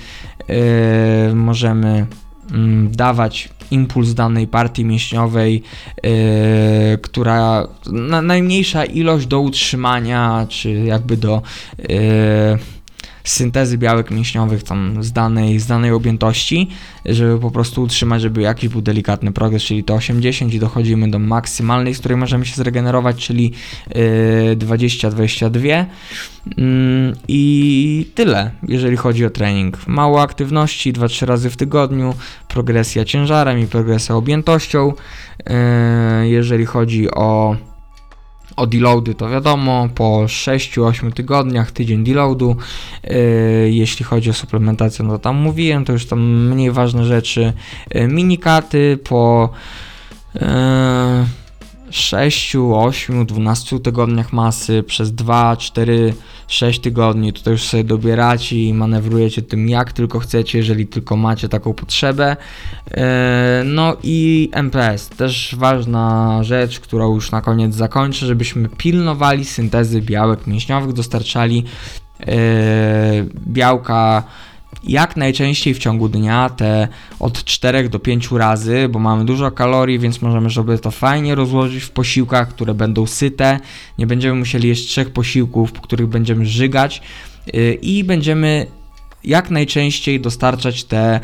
możemy 1.33 2.05
mm, 2.51 2.91
dawać 2.91 3.49
impuls 3.71 4.13
danej 4.13 4.47
partii 4.47 4.85
mięśniowej, 4.85 5.63
która 7.01 7.67
na, 7.91 8.21
najmniejsza 8.21 8.85
ilość 8.85 9.27
do 9.27 9.39
utrzymania, 9.39 10.45
czy 10.49 10.71
jakby 10.71 11.17
do 11.17 11.41
syntezy 13.23 13.77
białek 13.77 14.11
mięśniowych 14.11 14.63
tam 14.63 15.03
z 15.03 15.11
danej, 15.11 15.59
z 15.59 15.67
danej 15.67 15.91
objętości, 15.91 16.69
żeby 17.05 17.39
po 17.39 17.51
prostu 17.51 17.81
utrzymać, 17.81 18.21
żeby 18.21 18.41
jakiś 18.41 18.69
był 18.69 18.81
delikatny 18.81 19.31
progres, 19.31 19.63
czyli 19.63 19.83
to 19.83 19.93
80 19.93 20.53
i 20.53 20.59
dochodzimy 20.59 21.11
do 21.11 21.19
maksymalnej, 21.19 21.93
z 21.93 21.99
której 21.99 22.17
możemy 22.17 22.45
się 22.45 22.55
zregenerować, 22.55 23.15
czyli 23.15 23.51
yy, 23.95 24.57
20-22 24.57 25.85
yy, 26.57 27.15
i 27.27 28.11
tyle, 28.15 28.51
jeżeli 28.67 28.97
chodzi 28.97 29.25
o 29.25 29.29
trening. 29.29 29.87
Mało 29.87 30.21
aktywności, 30.21 30.93
2-3 30.93 31.25
razy 31.25 31.49
w 31.49 31.57
tygodniu, 31.57 32.13
progresja 32.47 33.05
ciężarem 33.05 33.59
i 33.59 33.67
progresja 33.67 34.15
objętością. 34.15 34.93
Yy, 35.49 36.29
jeżeli 36.29 36.65
chodzi 36.65 37.11
o 37.11 37.55
o 38.55 38.67
deloady 38.67 39.15
to 39.15 39.29
wiadomo, 39.29 39.89
po 39.95 40.23
6-8 40.25 41.11
tygodniach 41.11 41.71
tydzień 41.71 42.03
deloadu. 42.03 42.55
Yy, 43.03 43.71
jeśli 43.71 44.05
chodzi 44.05 44.29
o 44.29 44.33
suplementację, 44.33 45.05
no 45.05 45.19
tam 45.19 45.35
mówiłem, 45.35 45.85
to 45.85 45.93
już 45.93 46.05
tam 46.05 46.49
mniej 46.49 46.71
ważne 46.71 47.05
rzeczy. 47.05 47.53
Yy, 47.93 48.07
minikaty 48.07 48.99
po 49.03 49.49
yy, 50.35 50.41
6, 51.93 52.55
8, 52.55 53.25
12 53.25 53.79
tygodniach 53.79 54.33
masy 54.33 54.83
przez 54.83 55.11
2, 55.11 55.57
4, 55.57 56.13
6 56.47 56.79
tygodni. 56.79 57.33
Tutaj 57.33 57.51
już 57.51 57.63
sobie 57.63 57.83
dobieracie 57.83 58.63
i 58.63 58.73
manewrujecie 58.73 59.41
tym 59.41 59.69
jak 59.69 59.91
tylko 59.91 60.19
chcecie, 60.19 60.57
jeżeli 60.57 60.87
tylko 60.87 61.17
macie 61.17 61.49
taką 61.49 61.73
potrzebę. 61.73 62.37
E, 62.91 63.63
no 63.65 63.97
i 64.03 64.49
MPS, 64.51 65.09
też 65.09 65.55
ważna 65.57 66.39
rzecz, 66.43 66.79
którą 66.79 67.13
już 67.15 67.31
na 67.31 67.41
koniec 67.41 67.75
zakończę, 67.75 68.25
żebyśmy 68.25 68.69
pilnowali 68.69 69.45
syntezy 69.45 70.01
białek 70.01 70.47
mięśniowych, 70.47 70.93
dostarczali 70.93 71.63
e, 72.19 72.35
białka 73.47 74.23
jak 74.83 75.17
najczęściej 75.17 75.73
w 75.73 75.77
ciągu 75.77 76.09
dnia, 76.09 76.49
te 76.49 76.87
od 77.19 77.43
4 77.43 77.89
do 77.89 77.99
5 77.99 78.31
razy, 78.31 78.89
bo 78.89 78.99
mamy 78.99 79.25
dużo 79.25 79.51
kalorii, 79.51 79.99
więc 79.99 80.21
możemy 80.21 80.49
sobie 80.49 80.77
to 80.77 80.91
fajnie 80.91 81.35
rozłożyć 81.35 81.83
w 81.83 81.89
posiłkach, 81.91 82.49
które 82.49 82.73
będą 82.73 83.07
syte. 83.07 83.59
Nie 83.97 84.07
będziemy 84.07 84.39
musieli 84.39 84.67
jeść 84.67 84.87
trzech 84.87 85.09
posiłków, 85.09 85.71
po 85.71 85.81
których 85.81 86.07
będziemy 86.07 86.45
żygać 86.45 87.01
yy, 87.53 87.73
i 87.73 88.03
będziemy 88.03 88.67
jak 89.23 89.49
najczęściej 89.49 90.19
dostarczać 90.19 90.83
te 90.83 91.19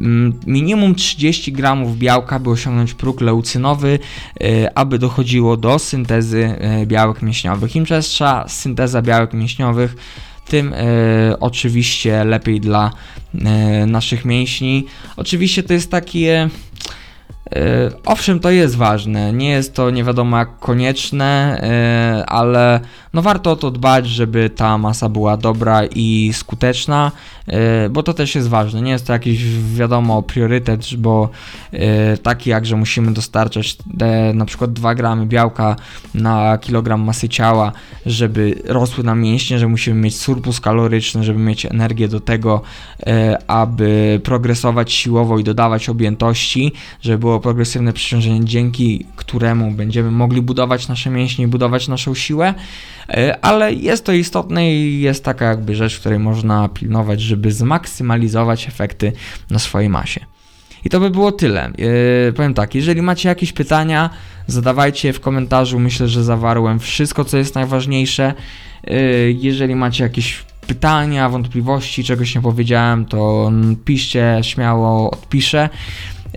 mm, 0.00 0.40
minimum 0.46 0.94
30 0.94 1.52
gramów 1.52 1.98
białka, 1.98 2.38
by 2.38 2.50
osiągnąć 2.50 2.94
próg 2.94 3.20
leucynowy, 3.20 3.98
yy, 4.40 4.74
aby 4.74 4.98
dochodziło 4.98 5.56
do 5.56 5.78
syntezy 5.78 6.58
yy, 6.78 6.86
białek 6.86 7.22
mięśniowych. 7.22 7.76
Im 7.76 7.84
częstsza 7.84 8.44
synteza 8.48 9.02
białek 9.02 9.32
mięśniowych, 9.32 9.96
tym 10.48 10.72
e, 10.72 10.76
oczywiście 11.40 12.24
lepiej 12.24 12.60
dla 12.60 12.90
e, 13.44 13.86
naszych 13.86 14.24
mięśni. 14.24 14.86
Oczywiście 15.16 15.62
to 15.62 15.72
jest 15.72 15.90
takie 15.90 16.50
E, 17.54 17.90
owszem, 18.04 18.40
to 18.40 18.50
jest 18.50 18.76
ważne, 18.76 19.32
nie 19.32 19.50
jest 19.50 19.74
to 19.74 19.90
nie 19.90 20.04
wiadomo 20.04 20.38
jak 20.38 20.58
konieczne, 20.58 21.60
ale 22.26 22.80
no 23.12 23.22
warto 23.22 23.50
o 23.50 23.56
to 23.56 23.70
dbać, 23.70 24.06
żeby 24.06 24.50
ta 24.50 24.78
masa 24.78 25.08
była 25.08 25.36
dobra 25.36 25.84
i 25.84 26.30
skuteczna, 26.34 27.12
bo 27.90 28.02
to 28.02 28.14
też 28.14 28.34
jest 28.34 28.48
ważne. 28.48 28.82
Nie 28.82 28.92
jest 28.92 29.06
to 29.06 29.12
jakiś 29.12 29.44
wiadomo 29.74 30.22
priorytet, 30.22 30.94
bo 30.98 31.28
taki 32.22 32.50
jak, 32.50 32.66
że 32.66 32.76
musimy 32.76 33.12
dostarczać 33.12 33.76
na 34.34 34.44
przykład 34.44 34.72
2 34.72 34.94
gramy 34.94 35.26
białka 35.26 35.76
na 36.14 36.58
kilogram 36.58 37.00
masy 37.00 37.28
ciała, 37.28 37.72
żeby 38.06 38.62
rosły 38.64 39.04
nam 39.04 39.20
mięśnie, 39.20 39.58
że 39.58 39.68
musimy 39.68 40.00
mieć 40.00 40.16
surplus 40.16 40.60
kaloryczny, 40.60 41.24
żeby 41.24 41.38
mieć 41.38 41.66
energię 41.66 42.08
do 42.08 42.20
tego, 42.20 42.62
aby 43.46 44.20
progresować 44.24 44.92
siłowo 44.92 45.38
i 45.38 45.44
dodawać 45.44 45.88
objętości, 45.88 46.72
żeby 47.00 47.18
było 47.18 47.40
progresywne 47.40 47.92
przeciążenie, 47.92 48.44
dzięki 48.44 49.06
któremu 49.16 49.70
będziemy 49.70 50.10
mogli 50.10 50.42
budować 50.42 50.88
nasze 50.88 51.10
mięśnie 51.10 51.44
i 51.44 51.48
budować 51.48 51.88
naszą 51.88 52.14
siłę, 52.14 52.48
e, 52.48 52.54
ale 53.42 53.74
jest 53.74 54.04
to 54.04 54.12
istotne 54.12 54.72
i 54.72 55.00
jest 55.00 55.24
taka 55.24 55.44
jakby 55.44 55.74
rzecz, 55.74 56.00
której 56.00 56.18
można 56.18 56.68
pilnować, 56.68 57.20
żeby 57.20 57.52
zmaksymalizować 57.52 58.68
efekty 58.68 59.12
na 59.50 59.58
swojej 59.58 59.88
masie. 59.88 60.20
I 60.84 60.88
to 60.88 61.00
by 61.00 61.10
było 61.10 61.32
tyle. 61.32 61.70
Yy, 61.78 62.32
powiem 62.32 62.54
tak, 62.54 62.74
jeżeli 62.74 63.02
macie 63.02 63.28
jakieś 63.28 63.52
pytania, 63.52 64.10
zadawajcie 64.46 65.12
w 65.12 65.20
komentarzu. 65.20 65.78
Myślę, 65.78 66.08
że 66.08 66.24
zawarłem 66.24 66.78
wszystko, 66.78 67.24
co 67.24 67.36
jest 67.36 67.54
najważniejsze. 67.54 68.34
Yy, 68.84 69.36
jeżeli 69.40 69.74
macie 69.74 70.04
jakieś 70.04 70.44
pytania, 70.66 71.28
wątpliwości, 71.28 72.04
czegoś 72.04 72.34
nie 72.34 72.40
powiedziałem, 72.40 73.04
to 73.04 73.52
piszcie, 73.84 74.38
śmiało 74.42 75.10
odpiszę. 75.10 75.68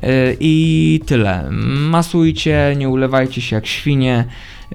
E, 0.02 0.36
I 0.40 1.02
tyle. 1.06 1.50
Masujcie, 1.90 2.74
nie 2.78 2.90
ulewajcie 2.90 3.42
się 3.42 3.56
jak 3.56 3.68
świnie. 3.68 4.26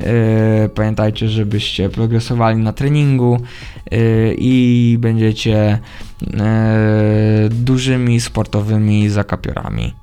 E, 0.01 0.69
pamiętajcie, 0.69 1.29
żebyście 1.29 1.89
progresowali 1.89 2.57
na 2.57 2.73
treningu 2.73 3.41
e, 3.91 3.97
i 4.35 4.97
będziecie 5.01 5.79
dużymi 7.51 8.21
sportowymi 8.21 9.09
zakapiorami. 9.09 9.95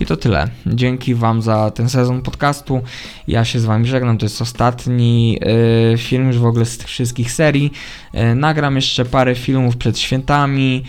I 0.00 0.06
to 0.06 0.16
tyle. 0.16 0.48
Dzięki 0.66 1.14
Wam 1.14 1.42
za 1.42 1.70
ten 1.70 1.88
sezon 1.88 2.22
podcastu. 2.22 2.80
Ja 3.28 3.44
się 3.44 3.60
z 3.60 3.64
Wami 3.64 3.86
żegnam. 3.86 4.18
To 4.18 4.24
jest 4.24 4.42
ostatni 4.42 5.38
y, 5.94 5.98
film 5.98 6.26
już 6.26 6.38
w 6.38 6.44
ogóle 6.44 6.64
z 6.64 6.78
tych 6.78 6.86
wszystkich 6.86 7.32
serii. 7.32 7.72
Y, 8.14 8.34
nagram 8.34 8.76
jeszcze 8.76 9.04
parę 9.04 9.34
filmów 9.34 9.76
przed 9.76 9.98
świętami. 9.98 10.84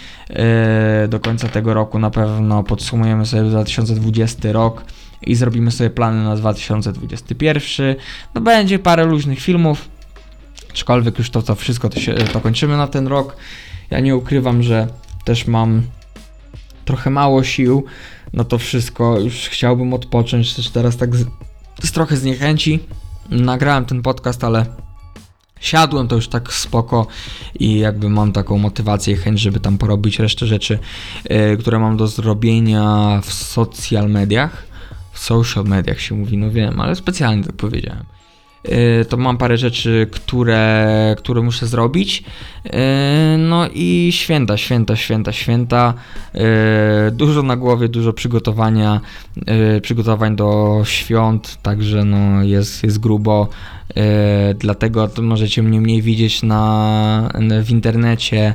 Y, 1.03 1.07
do 1.07 1.19
końca 1.19 1.47
tego 1.47 1.73
roku 1.73 1.99
na 1.99 2.09
pewno 2.09 2.63
podsumujemy 2.63 3.25
sobie 3.25 3.43
2020 3.43 4.51
rok 4.51 4.83
i 5.21 5.35
zrobimy 5.35 5.71
sobie 5.71 5.89
plany 5.89 6.23
na 6.23 6.35
2021. 6.35 7.95
No 8.35 8.41
będzie 8.41 8.79
parę 8.79 9.05
luźnych 9.05 9.39
filmów. 9.39 9.89
Aczkolwiek 10.69 11.17
już 11.17 11.29
to, 11.29 11.41
to 11.41 11.55
wszystko 11.55 11.89
to, 11.89 11.99
się, 11.99 12.13
to 12.13 12.41
kończymy 12.41 12.77
na 12.77 12.87
ten 12.87 13.07
rok. 13.07 13.35
Ja 13.89 13.99
nie 13.99 14.15
ukrywam, 14.15 14.63
że 14.63 14.87
też 15.25 15.47
mam 15.47 15.83
trochę 16.85 17.09
mało 17.09 17.43
sił 17.43 17.85
no 18.33 18.43
to 18.43 18.57
wszystko. 18.57 19.19
Już 19.19 19.33
chciałbym 19.49 19.93
odpocząć, 19.93 20.53
też 20.53 20.69
teraz 20.69 20.97
tak 20.97 21.15
z, 21.15 21.25
z 21.83 21.91
trochę 21.91 22.17
zniechęci. 22.17 22.79
Nagrałem 23.29 23.85
ten 23.85 24.01
podcast, 24.01 24.43
ale 24.43 24.65
siadłem 25.59 26.07
to 26.07 26.15
już 26.15 26.27
tak 26.27 26.53
spoko 26.53 27.07
i 27.59 27.79
jakby 27.79 28.09
mam 28.09 28.31
taką 28.31 28.57
motywację 28.57 29.13
i 29.13 29.17
chęć, 29.17 29.39
żeby 29.39 29.59
tam 29.59 29.77
porobić 29.77 30.19
resztę 30.19 30.45
rzeczy, 30.45 30.79
yy, 31.29 31.57
które 31.57 31.79
mam 31.79 31.97
do 31.97 32.07
zrobienia 32.07 33.19
w 33.23 33.33
social 33.33 34.09
mediach. 34.09 34.69
W 35.11 35.19
social 35.19 35.63
mediach 35.63 36.01
się 36.01 36.15
mówi, 36.15 36.37
no 36.37 36.51
wiem, 36.51 36.81
ale 36.81 36.95
specjalnie 36.95 37.43
tak 37.43 37.55
powiedziałem. 37.55 38.03
Y, 38.65 39.05
to 39.05 39.17
mam 39.17 39.37
parę 39.37 39.57
rzeczy, 39.57 40.07
które, 40.11 41.15
które 41.17 41.41
muszę 41.41 41.67
zrobić. 41.67 42.23
Y, 42.65 42.71
no 43.37 43.67
i 43.73 44.09
święta, 44.11 44.57
święta, 44.57 44.95
święta, 44.95 45.31
święta. 45.31 45.93
Y, 46.35 47.11
dużo 47.11 47.43
na 47.43 47.55
głowie, 47.55 47.89
dużo 47.89 48.13
przygotowania, 48.13 49.01
przygotowań 49.81 50.35
do 50.35 50.81
świąt, 50.85 51.57
także 51.61 52.05
no 52.05 52.43
jest, 52.43 52.83
jest 52.83 52.99
grubo. 52.99 53.47
Dlatego 54.59 55.09
możecie 55.21 55.63
mnie 55.63 55.81
mniej 55.81 56.01
widzieć 56.01 56.43
na, 56.43 57.31
w 57.63 57.69
internecie, 57.69 58.53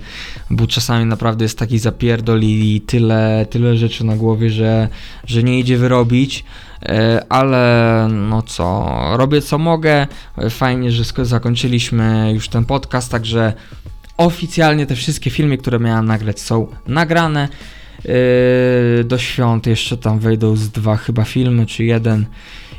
bo 0.50 0.66
czasami 0.66 1.06
naprawdę 1.06 1.44
jest 1.44 1.58
taki 1.58 1.78
zapierdol 1.78 2.40
i 2.42 2.80
tyle, 2.86 3.46
tyle 3.50 3.76
rzeczy 3.76 4.04
na 4.04 4.16
głowie, 4.16 4.50
że, 4.50 4.88
że 5.26 5.42
nie 5.42 5.58
idzie 5.58 5.78
wyrobić. 5.78 6.44
E, 6.84 7.24
ale 7.28 8.08
no 8.10 8.42
co, 8.42 8.90
robię 9.16 9.42
co 9.42 9.58
mogę. 9.58 10.06
Fajnie, 10.50 10.92
że 10.92 11.04
zakończyliśmy 11.24 12.32
już 12.34 12.48
ten 12.48 12.64
podcast, 12.64 13.10
także 13.10 13.52
oficjalnie 14.16 14.86
te 14.86 14.96
wszystkie 14.96 15.30
filmy, 15.30 15.58
które 15.58 15.78
miałem 15.78 16.04
nagrać 16.06 16.40
są 16.40 16.66
nagrane. 16.86 17.48
E, 18.04 19.04
do 19.04 19.18
świąt 19.18 19.66
jeszcze 19.66 19.96
tam 19.96 20.18
wejdą 20.18 20.56
z 20.56 20.70
dwa 20.70 20.96
chyba 20.96 21.24
filmy, 21.24 21.66
czy 21.66 21.84
jeden 21.84 22.26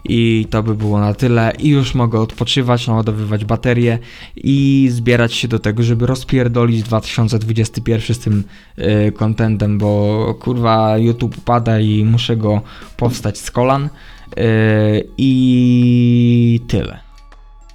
I 0.09 0.47
to 0.49 0.63
by 0.63 0.75
było 0.75 0.99
na 0.99 1.13
tyle. 1.13 1.53
I 1.59 1.69
już 1.69 1.95
mogę 1.95 2.19
odpoczywać, 2.19 2.87
naładowywać 2.87 3.45
baterie 3.45 3.99
i 4.35 4.87
zbierać 4.91 5.33
się 5.33 5.47
do 5.47 5.59
tego, 5.59 5.83
żeby 5.83 6.05
rozpierdolić 6.05 6.83
2021 6.83 8.15
z 8.15 8.19
tym 8.19 8.43
y, 8.77 9.11
contentem, 9.11 9.77
bo 9.77 10.33
kurwa 10.39 10.97
YouTube 10.97 11.41
pada 11.45 11.79
i 11.79 12.03
muszę 12.03 12.37
go 12.37 12.61
powstać 12.97 13.37
z 13.37 13.51
kolan. 13.51 13.85
Y, 13.85 15.07
I 15.17 16.61
tyle. 16.67 16.99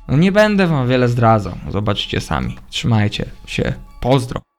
No 0.09 0.17
nie 0.17 0.33
będę 0.33 0.67
wam 0.67 0.89
wiele 0.89 1.09
zdradzał. 1.09 1.55
Zobaczcie 1.71 2.21
sami. 2.21 2.57
Trzymajcie 2.71 3.27
się. 3.47 3.73
Pozdro. 4.01 4.41